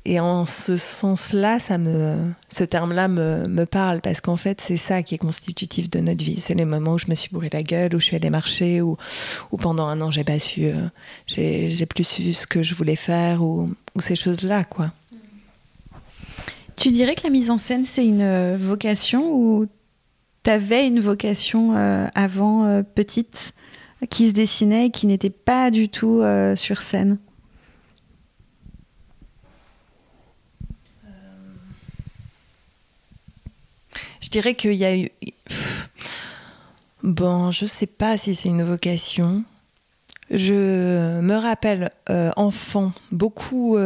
[0.06, 2.16] Et en ce sens-là, ça me,
[2.48, 6.24] ce terme-là me, me, parle parce qu'en fait, c'est ça qui est constitutif de notre
[6.24, 6.40] vie.
[6.40, 8.80] C'est les moments où je me suis bourré la gueule, où je suis allée marcher,
[8.80, 8.96] ou
[9.52, 10.70] où pendant un an j'ai pas su,
[11.26, 14.90] j'ai plus su ce que je voulais faire, ou, ou ces choses-là, quoi.
[16.80, 19.66] Tu dirais que la mise en scène, c'est une euh, vocation ou
[20.42, 23.52] tu avais une vocation euh, avant euh, petite
[24.08, 26.22] qui se dessinait et qui n'était pas du tout
[26.56, 27.18] sur scène?
[34.22, 35.10] Je dirais qu'il y a eu.
[37.02, 39.44] Bon, je sais pas si c'est une vocation.
[40.30, 41.90] Je me rappelle,
[42.36, 43.76] enfant, beaucoup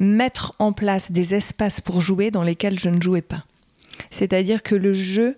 [0.00, 3.44] mettre en place des espaces pour jouer dans lesquels je ne jouais pas.
[4.10, 5.36] C'est-à-dire que le jeu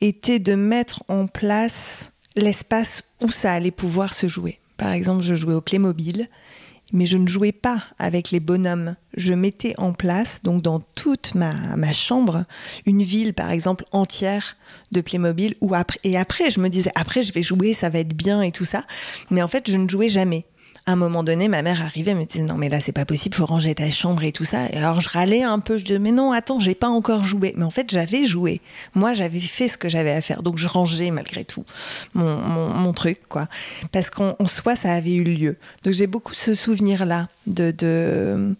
[0.00, 4.60] était de mettre en place l'espace où ça allait pouvoir se jouer.
[4.76, 6.28] Par exemple, je jouais au Playmobil,
[6.92, 8.96] mais je ne jouais pas avec les bonhommes.
[9.16, 12.44] Je mettais en place, donc dans toute ma, chambre,
[12.84, 14.56] une ville, par exemple, entière
[14.92, 15.54] de Playmobil.
[15.60, 18.42] Où après, et après, je me disais, après, je vais jouer, ça va être bien
[18.42, 18.84] et tout ça.
[19.30, 20.44] Mais en fait, je ne jouais jamais
[20.84, 23.04] à un moment donné, ma mère arrivait, et me disait non mais là c'est pas
[23.04, 24.66] possible, faut ranger ta chambre et tout ça.
[24.70, 27.54] Et alors je râlais un peu, je disais mais non attends, j'ai pas encore joué.
[27.56, 28.60] Mais en fait j'avais joué.
[28.94, 31.64] Moi j'avais fait ce que j'avais à faire, donc je rangeais malgré tout
[32.14, 33.48] mon, mon, truc quoi.
[33.92, 35.56] Parce qu'en soi ça avait eu lieu.
[35.84, 38.56] Donc j'ai beaucoup ce souvenir là de, de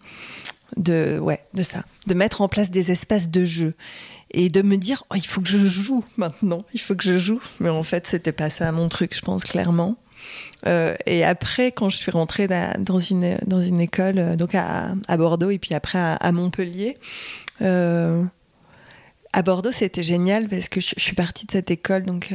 [0.77, 3.73] de ouais de ça, de mettre en place des espaces de jeu
[4.31, 7.17] et de me dire oh, il faut que je joue maintenant, il faut que je
[7.17, 7.39] joue.
[7.59, 9.97] Mais en fait c'était pas ça mon truc, je pense clairement.
[10.65, 12.47] Euh, et après, quand je suis rentrée
[12.77, 13.23] dans une,
[13.79, 16.97] école, euh, donc à, Bordeaux et puis après à, Montpellier,
[17.61, 18.23] euh,
[19.33, 22.33] à Bordeaux, c'était génial parce que je, suis partie de cette école, donc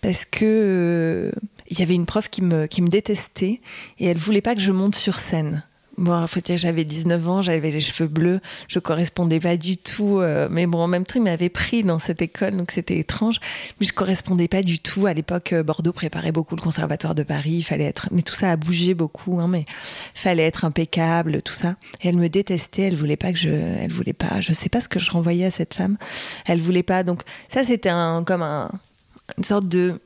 [0.00, 1.32] parce que
[1.68, 3.60] il y avait une prof qui me, détestait
[3.98, 5.62] et elle voulait pas que je monte sur scène.
[5.96, 10.18] Bon, faut dire, j'avais 19 ans, j'avais les cheveux bleus, je correspondais pas du tout.
[10.18, 13.38] Euh, mais bon, en même temps, il m'avait pris dans cette école, donc c'était étrange.
[13.80, 15.06] Mais je correspondais pas du tout.
[15.06, 17.52] À l'époque, euh, Bordeaux préparait beaucoup le conservatoire de Paris.
[17.58, 19.38] Il fallait être, mais tout ça a bougé beaucoup.
[19.38, 19.66] Hein, mais
[20.14, 21.76] fallait être impeccable, tout ça.
[22.02, 22.82] Et elle me détestait.
[22.82, 24.40] Elle voulait pas que je, elle voulait pas.
[24.40, 25.96] Je sais pas ce que je renvoyais à cette femme.
[26.46, 27.04] Elle voulait pas.
[27.04, 28.70] Donc ça, c'était un comme un,
[29.38, 30.00] une sorte de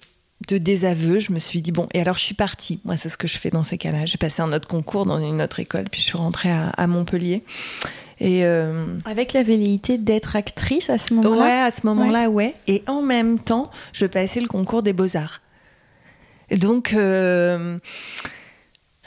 [0.46, 2.80] de désaveu, je me suis dit, bon, et alors je suis partie.
[2.84, 4.06] Moi, c'est ce que je fais dans ces cas-là.
[4.06, 7.42] J'ai passé un autre concours dans une autre école, puis je suis rentrée à, Montpellier.
[8.20, 12.54] Et euh, Avec la velléité d'être actrice à ce moment-là Ouais, à ce moment-là, ouais.
[12.66, 15.40] Et en même temps, je passais le concours des beaux-arts.
[16.50, 17.78] Donc, euh,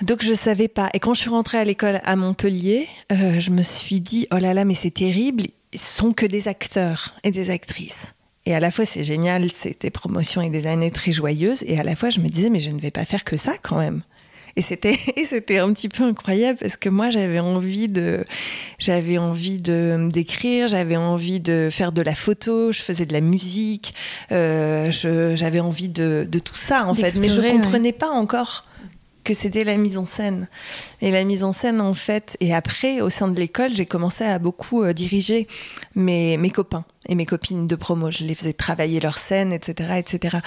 [0.02, 0.90] donc je savais pas.
[0.94, 4.38] Et quand je suis rentrée à l'école à Montpellier, euh, je me suis dit, oh
[4.38, 8.14] là là, mais c'est terrible, ils sont que des acteurs et des actrices.
[8.46, 11.64] Et à la fois, c'est génial, c'était des promotions et des années très joyeuses.
[11.68, 13.54] Et à la fois, je me disais, mais je ne vais pas faire que ça
[13.62, 14.02] quand même.
[14.56, 18.24] Et c'était, c'était un petit peu incroyable parce que moi, j'avais envie de,
[18.80, 23.22] j'avais envie de d'écrire, j'avais envie de faire de la photo, je faisais de la
[23.22, 23.94] musique,
[24.32, 28.66] euh, j'avais envie de, de, tout ça en fait, mais je comprenais pas encore
[29.24, 30.48] que c'était la mise en scène.
[31.02, 34.24] Et la mise en scène, en fait, et après, au sein de l'école, j'ai commencé
[34.24, 35.48] à beaucoup euh, diriger
[35.96, 38.12] mes, mes copains et mes copines de promo.
[38.12, 40.38] Je les faisais travailler leur scène, etc., etc.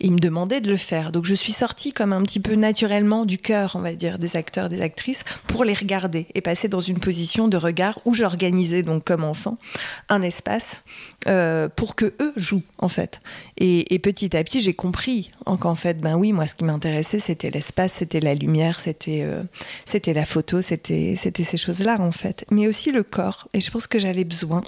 [0.00, 1.12] Et ils me demandaient de le faire.
[1.12, 4.36] Donc je suis sortie comme un petit peu naturellement du cœur, on va dire, des
[4.36, 8.82] acteurs, des actrices, pour les regarder et passer dans une position de regard où j'organisais
[8.82, 9.58] donc comme enfant
[10.08, 10.82] un espace
[11.26, 13.20] euh, pour que eux jouent en fait.
[13.58, 17.50] Et, petit à petit, j'ai compris qu'en fait, ben oui, moi, ce qui m'intéressait, c'était
[17.50, 19.42] l'espace, c'était la lumière, c'était euh,
[19.84, 22.44] c'était la photo, c'était c'était ces choses-là en fait.
[22.50, 23.48] Mais aussi le corps.
[23.52, 24.62] Et je pense que j'avais besoin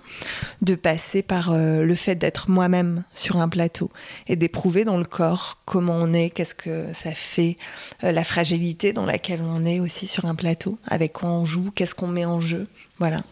[0.63, 3.91] de passer par euh, le fait d'être moi-même sur un plateau
[4.29, 7.57] et d'éprouver dans le corps comment on est, qu'est-ce que ça fait,
[8.03, 11.71] euh, la fragilité dans laquelle on est aussi sur un plateau, avec quoi on joue,
[11.75, 12.67] qu'est-ce qu'on met en jeu.
[12.99, 13.23] Voilà.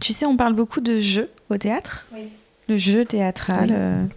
[0.00, 2.06] Tu sais, on parle beaucoup de jeu au théâtre,
[2.70, 4.08] le jeu théâtral.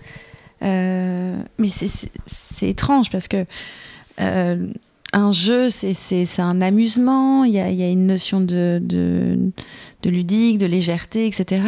[0.63, 3.45] Euh, mais c'est étrange parce que
[5.13, 9.37] un jeu, c'est un amusement, il y a, y a, une notion de, de,
[10.01, 11.61] de, ludique, de légèreté, etc.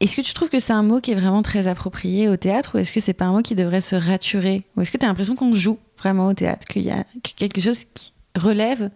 [0.00, 2.76] Est-ce que tu trouves que c'est un mot qui est vraiment très approprié au théâtre
[2.76, 4.62] ou est-ce que c'est pas un mot qui devrait se raturer?
[4.76, 7.04] Ou est-ce que tu as l'impression qu'on joue vraiment au théâtre, qu'il y a
[7.36, 8.90] quelque chose qui relève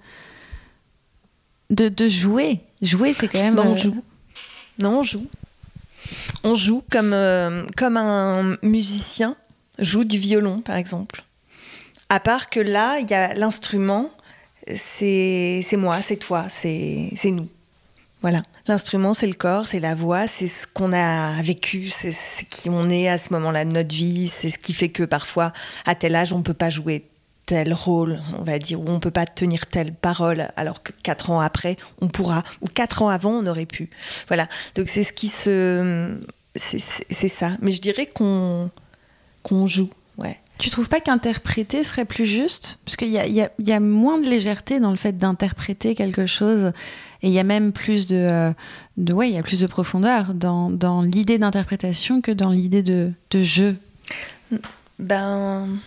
[1.70, 2.60] de, de jouer?
[2.80, 3.56] Jouer, c'est quand même.
[3.56, 4.04] Non, on euh, joue.
[4.78, 5.26] Non, on joue.
[6.44, 9.36] On joue comme, euh, comme un musicien
[9.78, 11.24] joue du violon, par exemple.
[12.08, 14.10] À part que là, il y a l'instrument,
[14.76, 17.48] c'est moi, c'est toi, c'est nous.
[18.20, 18.42] Voilà.
[18.68, 22.70] L'instrument, c'est le corps, c'est la voix, c'est ce qu'on a vécu, c'est ce qui
[22.70, 25.52] on est à ce moment-là de notre vie, c'est ce qui fait que parfois,
[25.86, 27.04] à tel âge, on ne peut pas jouer
[27.46, 30.92] tel rôle, on va dire, ou on ne peut pas tenir telle parole, alors que
[31.02, 33.90] quatre ans après, on pourra, ou quatre ans avant, on aurait pu.
[34.28, 34.48] Voilà.
[34.74, 36.16] Donc c'est ce qui se.
[36.54, 37.52] C'est ça.
[37.60, 38.70] Mais je dirais qu'on
[39.42, 40.38] qu'on joue, ouais.
[40.58, 42.78] Tu trouves pas qu'interpréter serait plus juste?
[42.84, 46.26] Parce qu'il y a, y, y a, moins de légèreté dans le fait d'interpréter quelque
[46.26, 46.72] chose
[47.22, 48.52] et il y a même plus de, euh,
[48.96, 52.82] de ouais, il y a plus de profondeur dans, dans l'idée d'interprétation que dans l'idée
[52.82, 53.76] de, de jeu.
[54.98, 55.78] Ben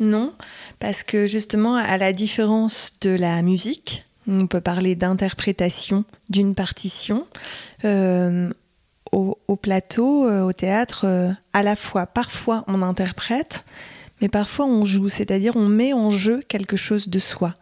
[0.00, 0.34] non,
[0.78, 7.26] parce que justement, à la différence de la musique, on peut parler d'interprétation d'une partition.
[7.84, 8.50] Euh,
[9.10, 13.64] au, au, plateau, euh, au théâtre, à la fois, parfois on interprète,
[14.20, 17.54] mais parfois on joue, c'est-à-dire on met en jeu quelque chose de soi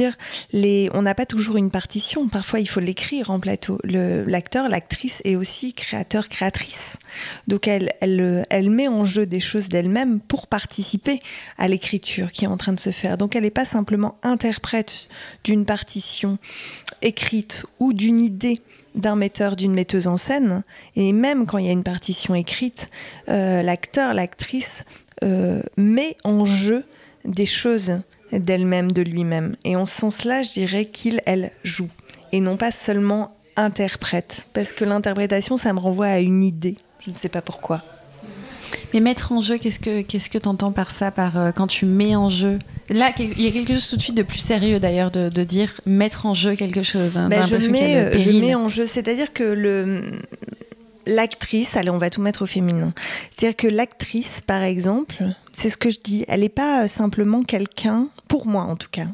[0.00, 2.28] on n'a pas toujours une partition.
[2.28, 3.78] Parfois, il faut l'écrire en plateau.
[3.84, 6.98] L'acteur, l'actrice est aussi créateur, créatrice.
[7.48, 11.20] Donc, elle, elle, elle met en jeu des choses d'elle-même pour participer
[11.58, 13.18] à l'écriture qui est en train de se faire.
[13.18, 15.08] Donc, elle n'est pas simplement interprète
[15.44, 16.38] d'une partition
[17.02, 18.58] écrite ou d'une idée
[18.94, 20.62] d'un metteur, d'une metteuse en scène.
[20.96, 22.90] Et même quand il y a une partition écrite,
[23.28, 24.84] euh, l'acteur, l'actrice
[25.24, 26.84] euh, met en jeu
[27.24, 28.00] des choses
[28.32, 29.56] d'elle-même, de lui-même.
[29.64, 31.90] Et en ce sens-là, je dirais qu'il, elle joue.
[32.32, 34.46] Et non pas seulement interprète.
[34.54, 36.76] Parce que l'interprétation, ça me renvoie à une idée.
[37.04, 37.82] Je ne sais pas pourquoi.
[38.94, 41.84] Mais mettre en jeu, qu'est-ce que qu'est-ce que entends par ça, par euh, quand tu
[41.86, 42.58] mets en jeu?
[42.88, 45.80] Là, il y a quelque chose tout de suite de plus sérieux d'ailleurs de, dire
[45.86, 47.16] mettre en jeu quelque chose.
[47.16, 50.02] Hein, ben, je, mets, euh, je mets en jeu, c'est-à-dire que le
[51.06, 52.92] l'actrice, allez, on va tout mettre au féminin.
[53.30, 57.42] C'est-à-dire que l'actrice, par exemple, c'est ce que je dis, elle n'est pas euh, simplement
[57.42, 59.08] quelqu'un, pour moi en tout cas.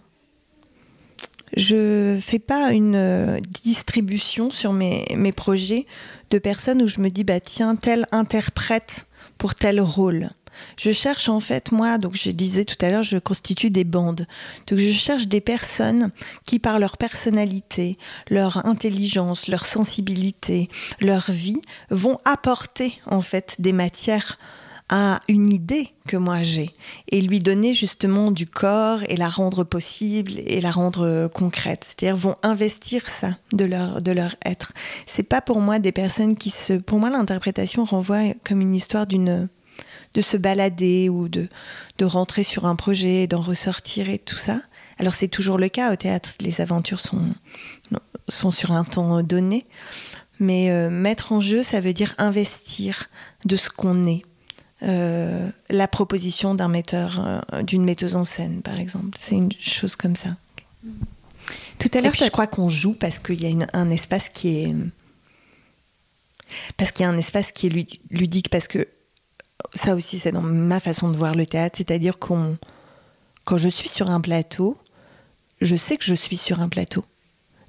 [1.57, 5.87] Je fais pas une euh, distribution sur mes, mes projets
[6.31, 9.07] de personnes où je me dis, bah tiens, tel interprète
[9.39, 10.31] pour tel rôle.
[10.79, 14.27] Je cherche en fait, moi, donc je disais tout à l'heure, je constitue des bandes.
[14.67, 16.11] Donc je cherche des personnes
[16.47, 17.99] qui, par leur personnalité,
[18.29, 20.69] leur intelligence, leur sensibilité,
[21.01, 24.39] leur vie, vont apporter en fait des matières
[24.89, 26.73] à une idée que moi j'ai
[27.11, 31.85] et lui donner justement du corps et la rendre possible et la rendre concrète.
[31.85, 34.73] C'est-à-dire vont investir ça de leur de leur être.
[35.07, 39.07] C'est pas pour moi des personnes qui se pour moi l'interprétation renvoie comme une histoire
[39.07, 39.49] d'une
[40.15, 41.49] de se balader ou de,
[41.99, 44.61] de rentrer sur un projet, d'en ressortir et tout ça.
[44.99, 47.35] Alors c'est toujours le cas au théâtre, les aventures sont,
[48.29, 49.65] sont sur un temps donné,
[50.41, 53.09] mais euh, mettre en jeu, ça veut dire investir
[53.45, 54.23] de ce qu'on est.
[54.83, 59.97] Euh, la proposition d'un metteur, euh, d'une metteuse en scène, par exemple, c'est une chose
[59.97, 60.37] comme ça.
[61.79, 64.59] Tout à l'heure, je crois qu'on joue parce qu'il y a une, un espace qui
[64.59, 64.75] est
[66.77, 68.89] parce qu'il y a un espace qui est ludique parce que
[69.75, 72.57] ça aussi, c'est dans ma façon de voir le théâtre, c'est-à-dire qu'on
[73.45, 74.77] quand je suis sur un plateau,
[75.61, 77.05] je sais que je suis sur un plateau.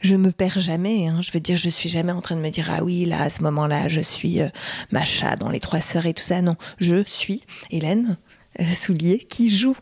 [0.02, 1.08] Je me perds jamais.
[1.08, 1.22] Hein.
[1.22, 3.30] Je veux dire, je suis jamais en train de me dire ah oui là à
[3.30, 4.50] ce moment-là je suis euh,
[4.92, 6.42] Macha dans les trois sœurs et tout ça.
[6.42, 8.18] Non, je suis Hélène
[8.60, 9.76] euh, Soulier qui joue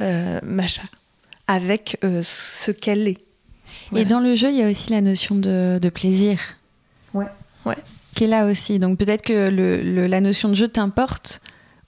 [0.00, 0.82] euh, Macha
[1.46, 3.18] avec ce qu'elle est.
[3.94, 6.38] Et dans le jeu, il y a aussi la notion de, plaisir.
[7.14, 7.26] Ouais,
[7.64, 7.76] ouais.
[8.18, 8.80] Qui est là aussi.
[8.80, 11.40] Donc peut-être que le, la notion de jeu t'importe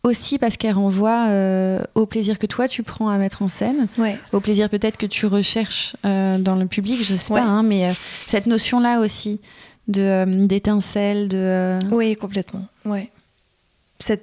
[0.05, 3.89] aussi parce qu'elle renvoie euh, au plaisir que toi tu prends à mettre en scène,
[4.33, 7.89] au plaisir peut-être que tu recherches euh, dans le public, je sais pas, hein, mais
[7.89, 7.93] euh,
[8.27, 9.41] cette notion-là aussi
[9.89, 11.81] de d'étincelle, de.
[11.91, 12.65] Oui, complètement.
[12.85, 13.11] Ouais.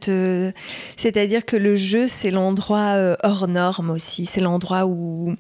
[0.08, 0.52] Euh,
[0.96, 4.26] c'est-à-dire que le jeu, c'est l'endroit hors norme aussi.
[4.26, 5.36] C'est l'endroit où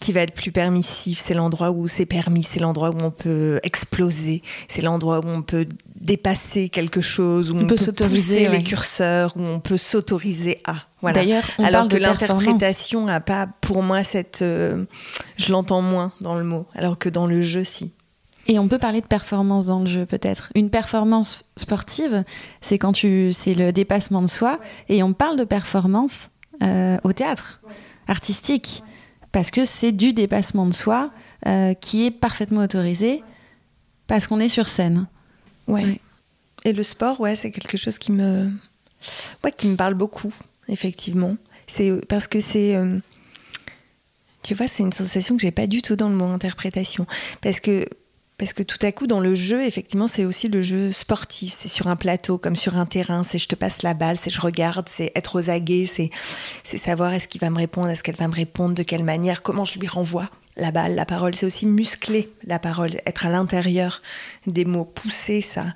[0.00, 1.22] qui va être plus permissif.
[1.24, 2.42] C'est l'endroit où c'est permis.
[2.42, 4.42] C'est l'endroit où on peut exploser.
[4.66, 5.66] C'est l'endroit où on peut
[6.00, 7.50] dépasser quelque chose.
[7.50, 9.34] Où on, peut, s'autoriser les curseurs.
[9.36, 10.76] Où on peut s'autoriser à.
[11.00, 11.20] Voilà.
[11.20, 14.42] D'ailleurs, alors que l'interprétation n'a pas, pour moi, cette.
[14.42, 14.84] Euh,
[15.36, 16.66] je l'entends moins dans le mot.
[16.74, 17.92] Alors que dans le jeu, si.
[18.48, 20.50] Et on peut parler de performance dans le jeu, peut-être.
[20.54, 22.24] Une performance sportive,
[22.62, 26.30] c'est quand tu, c'est le dépassement de soi, et on parle de performance
[26.62, 27.60] euh, au théâtre,
[28.06, 28.82] artistique,
[29.32, 31.10] parce que c'est du dépassement de soi
[31.46, 33.22] euh, qui est parfaitement autorisé,
[34.06, 35.06] parce qu'on est sur scène.
[35.68, 36.00] Ouais.
[36.64, 38.50] Et le sport, ouais, c'est quelque chose qui me,
[39.44, 40.32] ouais, qui me parle beaucoup,
[40.68, 41.36] effectivement.
[41.66, 42.98] C'est parce que c'est euh,
[44.42, 47.06] tu vois, c'est une sensation que j'ai pas du tout dans le mot interprétation.
[47.42, 47.84] Parce que
[48.38, 51.56] parce que tout à coup, dans le jeu, effectivement, c'est aussi le jeu sportif.
[51.58, 53.24] C'est sur un plateau, comme sur un terrain.
[53.24, 56.10] C'est je te passe la balle, c'est je regarde, c'est être aux aguets, c'est,
[56.62, 59.42] c'est savoir est-ce qu'il va me répondre, est-ce qu'elle va me répondre, de quelle manière,
[59.42, 61.34] comment je lui renvoie la balle, la parole.
[61.34, 64.02] C'est aussi muscler la parole, être à l'intérieur
[64.46, 65.66] des mots, pousser ça.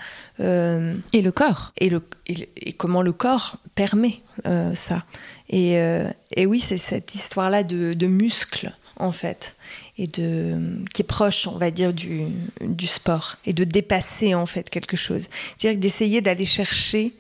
[0.41, 1.72] Euh, et le corps.
[1.78, 5.05] Et, le, et, comment le corps permet euh, ça.
[5.49, 9.55] Et, euh, et, oui, c'est cette histoire-là de, de muscles, en fait
[9.99, 12.22] et de qui est proche, on va dire, du,
[12.61, 15.28] du sport et de dépasser en fait quelque chose.
[15.59, 17.12] C'est-à-dire d'essayer d'aller chercher.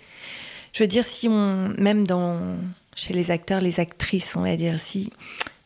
[0.72, 2.56] Je veux dire, si on, même dans
[2.94, 5.10] chez les acteurs, les actrices, on va dire, si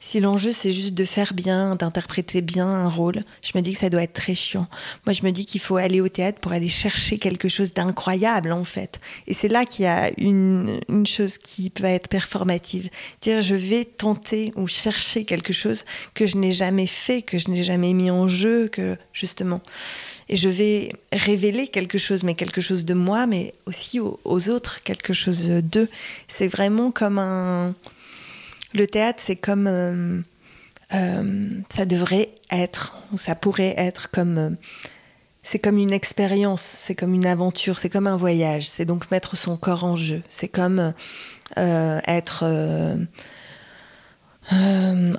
[0.06, 3.78] si l'enjeu c'est juste de faire bien, d'interpréter bien un rôle, je me dis que
[3.78, 4.68] ça doit être très chiant.
[5.04, 8.52] Moi, je me dis qu'il faut aller au théâtre pour aller chercher quelque chose d'incroyable
[8.52, 9.00] en fait.
[9.26, 12.88] Et c'est là qu'il y a une, une, chose qui peut être performative.
[13.20, 15.84] Dire je vais tenter ou chercher quelque chose
[16.14, 19.60] que je n'ai jamais fait, que je n'ai jamais mis en jeu, que justement.
[20.28, 24.48] Et je vais révéler quelque chose, mais quelque chose de moi, mais aussi aux, aux
[24.50, 25.88] autres, quelque chose d'eux.
[26.28, 27.74] C'est vraiment comme un
[28.76, 29.66] le théâtre, c'est comme.
[29.66, 30.20] Euh,
[30.94, 34.38] euh, ça devrait être, ça pourrait être comme.
[34.38, 34.50] Euh,
[35.42, 38.68] c'est comme une expérience, c'est comme une aventure, c'est comme un voyage.
[38.68, 40.22] C'est donc mettre son corps en jeu.
[40.28, 40.92] C'est comme
[41.56, 42.44] être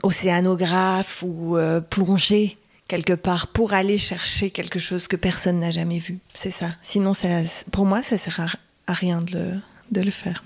[0.04, 1.58] océanographe ou
[1.90, 2.58] plonger
[2.90, 6.20] quelque part pour aller chercher quelque chose que personne n'a jamais vu.
[6.34, 6.72] C'est ça.
[6.82, 7.28] Sinon, ça,
[7.72, 10.44] pour moi, ça sert à, à rien de le faire.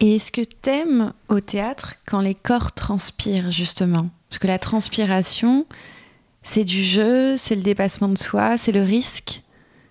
[0.00, 4.08] Et est-ce que t'aimes au théâtre quand les corps transpirent, justement?
[4.30, 5.66] Parce que la transpiration,
[6.42, 9.42] c'est du jeu, c'est le dépassement de soi, c'est le risque,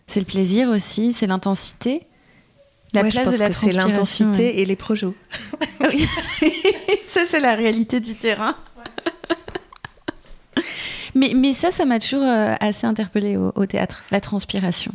[0.08, 2.08] c'est le plaisir aussi, c'est l'intensité.
[2.92, 5.06] La place je pense de la que c'est l'intensité et les projets.
[5.82, 6.08] oui.
[7.08, 8.56] ça, c'est la réalité du terrain.
[11.14, 14.92] mais, mais ça, ça m'a toujours euh, assez interpellée au, au théâtre, la transpiration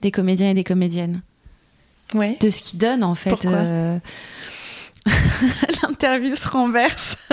[0.00, 1.20] des comédiens et des comédiennes
[2.14, 3.44] de ce qu'il donne en fait.
[3.44, 3.98] Euh,
[5.82, 7.16] l'interview se renverse.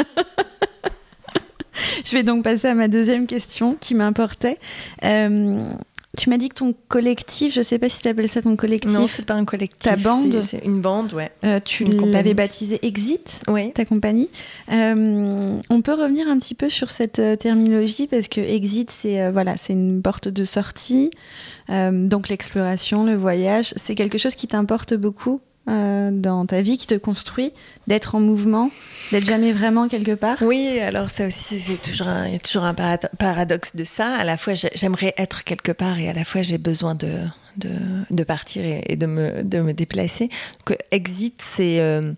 [2.06, 4.58] Je vais donc passer à ma deuxième question qui m'importait.
[5.04, 5.74] Euh,
[6.18, 8.56] tu m'as dit que ton collectif, je ne sais pas si tu appelles ça ton
[8.56, 8.92] collectif.
[8.92, 9.80] Non, c'est pas un collectif.
[9.80, 10.42] Ta bande.
[10.42, 11.32] C'est une bande, ouais.
[11.44, 13.42] Euh, tu l'avais baptisé Exit,
[13.74, 14.30] ta compagnie.
[14.70, 19.74] on peut revenir un petit peu sur cette terminologie parce que Exit, c'est voilà, c'est
[19.74, 21.10] une porte de sortie.
[21.70, 26.78] Euh, donc l'exploration, le voyage, c'est quelque chose qui t'importe beaucoup euh, dans ta vie,
[26.78, 27.52] qui te construit,
[27.88, 28.72] d'être en mouvement,
[29.12, 30.38] d'être jamais vraiment quelque part?
[30.42, 34.16] Oui, alors ça aussi, c'est toujours un, toujours un paradoxe de ça.
[34.16, 37.22] À la fois, j'aimerais être quelque part et à la fois, j'ai besoin de,
[37.58, 37.70] de,
[38.10, 40.30] de, partir et, de, me, de me déplacer.
[40.66, 41.80] Donc, exit, c'est...
[41.80, 42.14] Euh,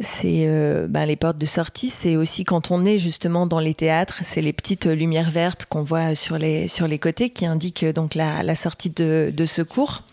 [0.00, 3.74] c'est euh, ben, les portes de sortie, c'est aussi quand on est justement dans les
[3.74, 7.84] théâtres, c'est les petites lumières vertes qu'on voit sur les, sur les côtés qui indiquent
[7.84, 10.04] donc la, la sortie de, de secours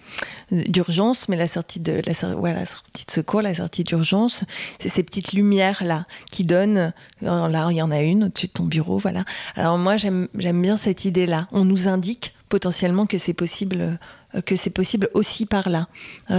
[0.51, 4.43] d'urgence, mais la sortie de la, la sortie de secours, la sortie d'urgence,
[4.79, 6.93] c'est ces petites lumières là qui donnent.
[7.21, 9.23] Là, il y en a une au-dessus de ton bureau, voilà.
[9.55, 11.47] Alors moi, j'aime bien cette idée là.
[11.51, 13.97] On nous indique potentiellement que c'est possible
[14.33, 15.87] euh, que c'est possible aussi par là.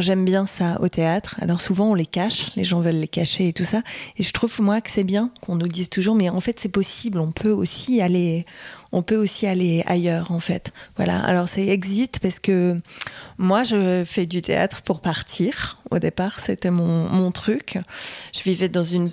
[0.00, 1.36] j'aime bien ça au théâtre.
[1.42, 3.82] Alors souvent on les cache, les gens veulent les cacher et tout ça.
[4.16, 6.70] Et je trouve moi que c'est bien qu'on nous dise toujours, mais en fait c'est
[6.70, 7.20] possible.
[7.20, 8.46] On peut aussi aller,
[8.92, 10.72] on peut aussi aller ailleurs en fait.
[10.96, 11.22] Voilà.
[11.22, 12.80] Alors c'est exit parce que
[13.36, 15.82] moi je fais du théâtre pour partir.
[15.90, 17.78] Au départ c'était mon, mon truc.
[18.32, 19.10] Je vivais dans une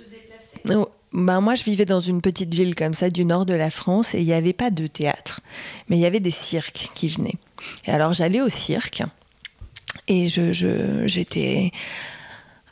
[1.14, 4.14] ben moi, je vivais dans une petite ville comme ça du nord de la France
[4.14, 5.40] et il n'y avait pas de théâtre,
[5.88, 7.38] mais il y avait des cirques qui venaient.
[7.86, 9.02] Et alors j'allais au cirque
[10.08, 11.78] et j'étais je,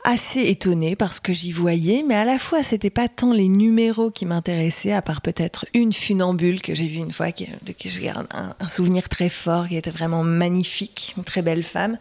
[0.03, 4.11] assez étonnée parce que j'y voyais, mais à la fois c'était pas tant les numéros
[4.11, 7.87] qui m'intéressaient, à part peut-être une funambule que j'ai vue une fois, qui, de qui
[7.87, 11.97] je garde un, souvenir très fort, qui était vraiment magnifique, une très belle femme,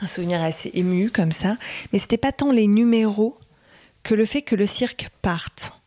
[0.00, 1.56] un souvenir assez ému comme ça.
[1.92, 3.36] Mais c'était pas tant les numéros
[4.04, 5.79] que le fait que le cirque parte.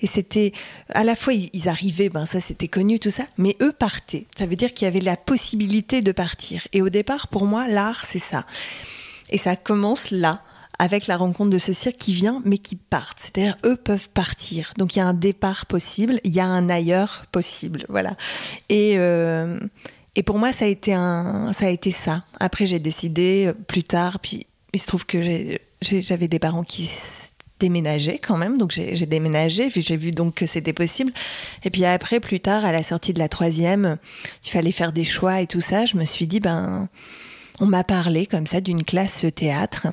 [0.00, 0.52] Et c'était
[0.90, 4.26] à la fois ils arrivaient, ben ça c'était connu tout ça, mais eux partaient.
[4.36, 6.66] Ça veut dire qu'il y avait la possibilité de partir.
[6.72, 8.46] Et au départ, pour moi, l'art c'est ça.
[9.30, 10.42] Et ça commence là
[10.78, 13.20] avec la rencontre de ce cirque qui vient, mais qui partent.
[13.20, 14.72] C'est-à-dire, eux peuvent partir.
[14.78, 17.86] Donc, il y a un départ possible, il y a un ailleurs possible.
[17.88, 18.16] Voilà.
[18.68, 19.60] Et, euh,
[20.16, 22.24] et pour moi, ça a été, un, ça, a été ça.
[22.40, 25.20] Après, j'ai décidé euh, plus tard, puis il se trouve que
[25.80, 26.90] j'avais des parents qui
[27.62, 28.58] déménager quand même.
[28.58, 31.12] Donc j'ai déménagé, j'ai vu donc que c'était possible.
[31.64, 33.98] Et puis après, plus tard, à la sortie de la troisième,
[34.44, 35.86] il fallait faire des choix et tout ça.
[35.86, 36.88] Je me suis dit, ben,
[37.60, 39.86] on m'a parlé comme ça d'une classe théâtre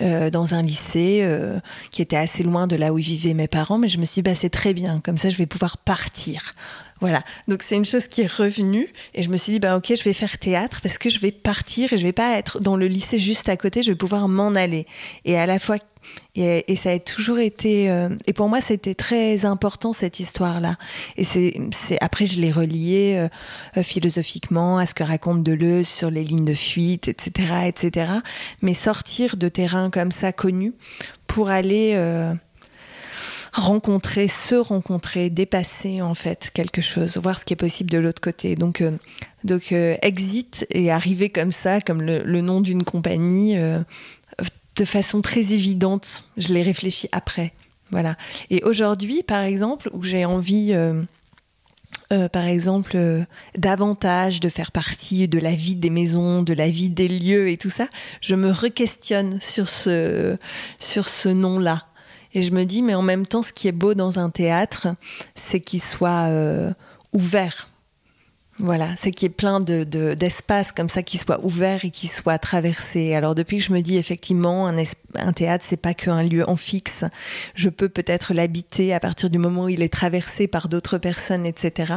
[0.00, 1.58] euh, dans un lycée euh,
[1.90, 3.78] qui était assez loin de là où vivaient mes parents.
[3.78, 6.52] Mais je me suis dit, ben, c'est très bien, comme ça je vais pouvoir partir.
[7.00, 9.94] Voilà, donc c'est une chose qui est revenue et je me suis dit, bah ok,
[9.96, 12.76] je vais faire théâtre parce que je vais partir et je vais pas être dans
[12.76, 14.86] le lycée juste à côté, je vais pouvoir m'en aller.
[15.24, 15.78] Et à la fois
[16.36, 17.90] et, ça a toujours été.
[17.90, 20.76] Euh, et pour moi, c'était très important cette histoire-là.
[21.16, 21.52] Et c'est,
[22.00, 23.28] après, je l'ai relié euh,
[23.76, 28.12] euh, philosophiquement à ce que raconte Deleuze sur les lignes de fuite, etc., etc.
[28.62, 30.72] Mais sortir de terrain comme ça connu
[31.26, 31.96] pour aller
[33.52, 38.20] rencontrer, se rencontrer, dépasser en fait quelque chose, voir ce qui est possible de l'autre
[38.20, 38.56] côté.
[38.56, 38.82] Donc,
[39.44, 43.56] donc exit et arriver comme ça, comme le nom d'une compagnie
[44.80, 46.24] de façon très évidente.
[46.38, 47.52] Je l'ai réfléchi après.
[47.90, 48.16] Voilà.
[48.48, 51.02] Et aujourd'hui, par exemple, où j'ai envie, euh,
[52.14, 53.24] euh, par exemple, euh,
[53.58, 57.58] davantage de faire partie de la vie des maisons, de la vie des lieux et
[57.58, 57.88] tout ça,
[58.22, 60.38] je me re-questionne sur ce,
[60.78, 61.84] sur ce nom-là.
[62.32, 64.88] Et je me dis, mais en même temps, ce qui est beau dans un théâtre,
[65.34, 66.30] c'est qu'il soit
[67.12, 67.69] ouvert
[68.60, 69.84] voilà, c'est qu'il y ait plein de,
[70.14, 73.14] d'espaces comme ça qui soient ouverts et qui soient traversés.
[73.14, 74.76] Alors depuis que je me dis effectivement, un,
[75.16, 77.04] un théâtre, c'est pas qu'un lieu en fixe.
[77.54, 81.46] Je peux peut-être l'habiter à partir du moment où il est traversé par d'autres personnes,
[81.46, 81.94] etc.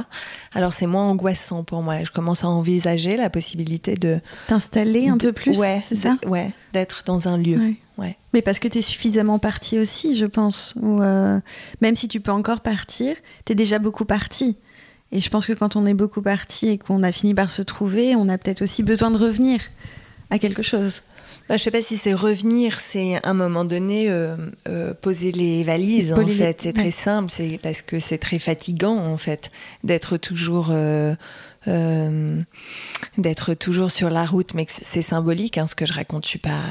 [0.53, 2.03] Alors c'est moins angoissant pour moi.
[2.03, 4.19] Je commence à envisager la possibilité de...
[4.47, 6.17] T'installer un peu plus, ouais, c'est ça?
[6.25, 7.75] Ouais, d'être dans un lieu.
[7.97, 8.17] Ouais.
[8.33, 10.73] Mais parce que tu es suffisamment parti aussi, je pense.
[10.81, 11.39] Ou euh,
[11.81, 14.57] même si tu peux encore partir, tu es déjà beaucoup parti.
[15.13, 17.61] Et je pense que quand on est beaucoup parti et qu'on a fini par se
[17.61, 19.61] trouver, on a peut-être aussi besoin de revenir
[20.31, 21.03] à quelque chose.
[21.47, 24.35] Bah, je ne sais pas si c'est revenir, c'est à un moment donné euh,
[24.67, 26.13] euh, poser les valises.
[26.13, 29.51] en fait, c'est très simple, c'est parce que c'est très fatigant en fait
[29.83, 31.15] d'être toujours euh,
[31.67, 32.41] euh,
[33.17, 36.25] d'être toujours sur la route, mais c'est symbolique, hein, ce que je raconte.
[36.25, 36.61] Je suis pas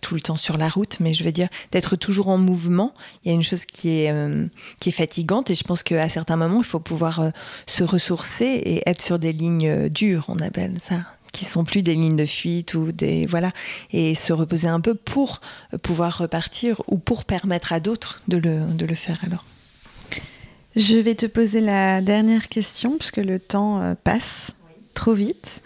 [0.00, 2.94] tout le temps sur la route, mais je veux dire d'être toujours en mouvement.
[3.24, 4.46] Il y a une chose qui est euh,
[4.80, 7.30] qui est fatigante, et je pense qu'à certains moments, il faut pouvoir euh,
[7.66, 10.96] se ressourcer et être sur des lignes dures, on appelle ça
[11.32, 13.52] qui sont plus des lignes de fuite ou des voilà
[13.92, 15.40] et se reposer un peu pour
[15.82, 19.44] pouvoir repartir ou pour permettre à d'autres de le, de le faire alors.
[20.76, 24.54] Je vais te poser la dernière question, puisque le temps euh, passe
[24.94, 25.62] trop vite.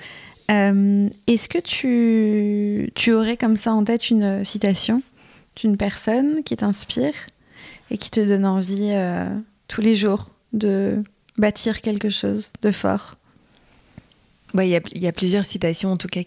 [0.50, 5.02] Euh, est-ce que tu, tu, aurais comme ça en tête une citation
[5.56, 7.14] d'une personne qui t'inspire
[7.90, 9.26] et qui te donne envie euh,
[9.68, 11.02] tous les jours de
[11.36, 13.16] bâtir quelque chose de fort?
[14.62, 16.20] Il y, a plusieurs citations en tout cas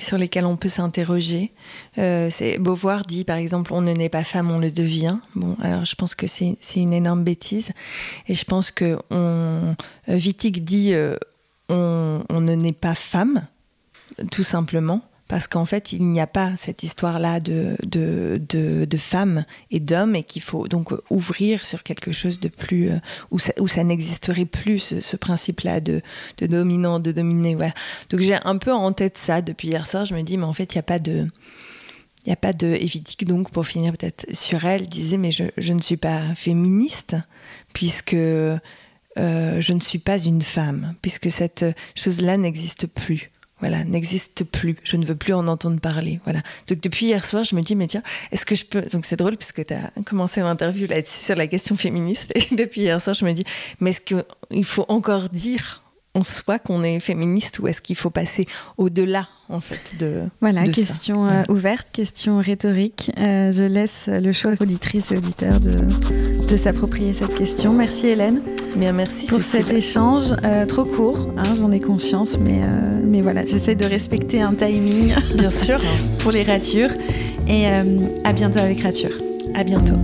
[0.00, 1.52] sur lesquelles on peut s'interroger.
[1.98, 5.18] Euh, Beauvoir dit par exemple on ne naît pas femme, on le devient.
[5.36, 7.70] Bon, alors je pense que c'est une énorme bêtise.
[8.26, 9.76] Et je pense que on,
[10.08, 11.16] Wittig dit euh,
[11.68, 13.46] on ne naît pas femme,
[14.30, 15.02] tout simplement
[15.32, 20.14] parce qu'en fait, il n'y a pas cette histoire-là de, de, de, femmes et d'hommes,
[20.14, 22.90] et qu'il faut donc ouvrir sur quelque chose de plus.
[22.90, 22.98] Euh,
[23.30, 26.02] où ça, où ça n'existerait plus, ce, principe-là de,
[26.36, 27.54] de, dominant, de dominé.
[27.54, 27.72] Voilà.
[28.10, 30.04] Donc j'ai un peu en tête ça depuis hier soir.
[30.04, 31.26] Je me dis, mais en fait, il n'y a pas de.
[32.26, 32.66] Il n'y a pas de.
[32.66, 37.16] Évitique, donc, pour finir peut-être sur elle, disait, mais je, je ne suis pas féministe,
[37.72, 38.12] puisque
[39.16, 41.64] je ne suis pas une femme, puisque cette
[41.94, 43.30] chose-là n'existe plus
[43.62, 44.74] voilà, n'existe plus.
[44.82, 46.18] Je ne veux plus en entendre parler.
[46.24, 46.40] Voilà.
[46.66, 48.02] Donc depuis hier soir, je me dis, mais tiens,
[48.32, 48.82] est-ce que je peux.
[48.82, 52.32] Donc c'est drôle puisque tu as commencé l'interview là-dessus sur la question féministe.
[52.34, 53.44] Et depuis hier soir, je me dis,
[53.78, 55.81] mais est-ce qu'il faut encore dire
[56.14, 58.46] en soi qu'on est féministe ou est-ce qu'il faut passer
[58.76, 63.10] au-delà en fait de voilà question euh, ouverte question rhétorique.
[63.18, 65.76] Euh, je laisse le choix aux auditrices et auditeurs de,
[66.46, 67.72] de s'approprier cette question.
[67.72, 68.42] Merci Hélène.
[68.76, 72.60] Bien, merci pour cet échange euh, trop court hein, j'en ai conscience mais
[73.04, 75.80] mais voilà j'essaie de respecter un timing bien sûr.
[76.18, 76.90] pour les ratures.
[77.48, 79.10] Et à bientôt avec rature
[79.54, 79.96] à bientôt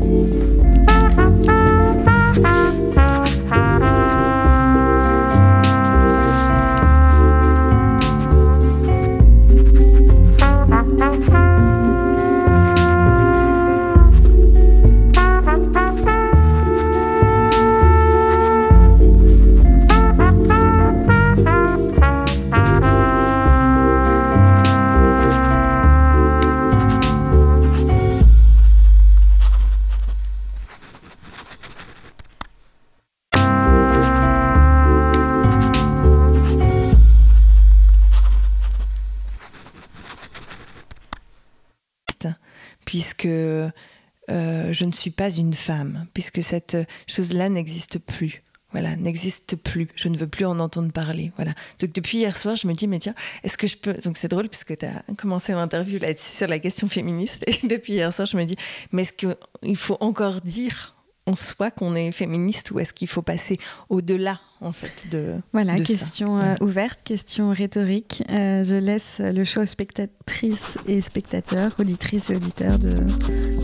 [44.78, 46.76] je ne suis pas une femme, puisque cette
[47.08, 48.42] chose-là n'existe plus.
[48.70, 49.88] Voilà, n'existe plus.
[49.96, 51.32] Je ne veux plus en entendre parler.
[51.36, 51.52] Voilà.
[51.80, 53.94] Donc depuis hier soir, je me dis, mais tiens, est-ce que je peux.
[53.94, 57.44] Donc c'est drôle puisque tu as commencé l'interview là-dessus sur la question féministe.
[57.48, 58.56] Et depuis hier soir, je me dis,
[58.92, 60.94] mais est-ce qu'il faut encore dire
[61.28, 63.58] en soi qu'on est féministe ou est-ce qu'il faut passer
[63.90, 68.24] au-delà en fait de voilà question euh, ouverte question rhétorique.
[68.30, 72.94] Euh, je laisse le choix aux spectatrices et spectateurs auditrices et auditeurs de,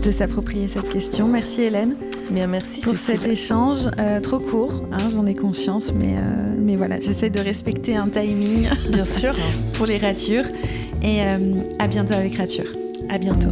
[0.02, 1.26] de s'approprier cette question.
[1.26, 1.96] Merci Hélène
[2.30, 3.88] bien merci pour cet échange.
[3.98, 6.16] Euh, trop court hein, j'en ai conscience mais
[6.58, 9.34] mais voilà j'essaie de respecter un timing bien sûr.
[9.72, 10.44] pour les ratures.
[11.02, 12.70] Et à bientôt avec rature
[13.10, 13.50] à bientôt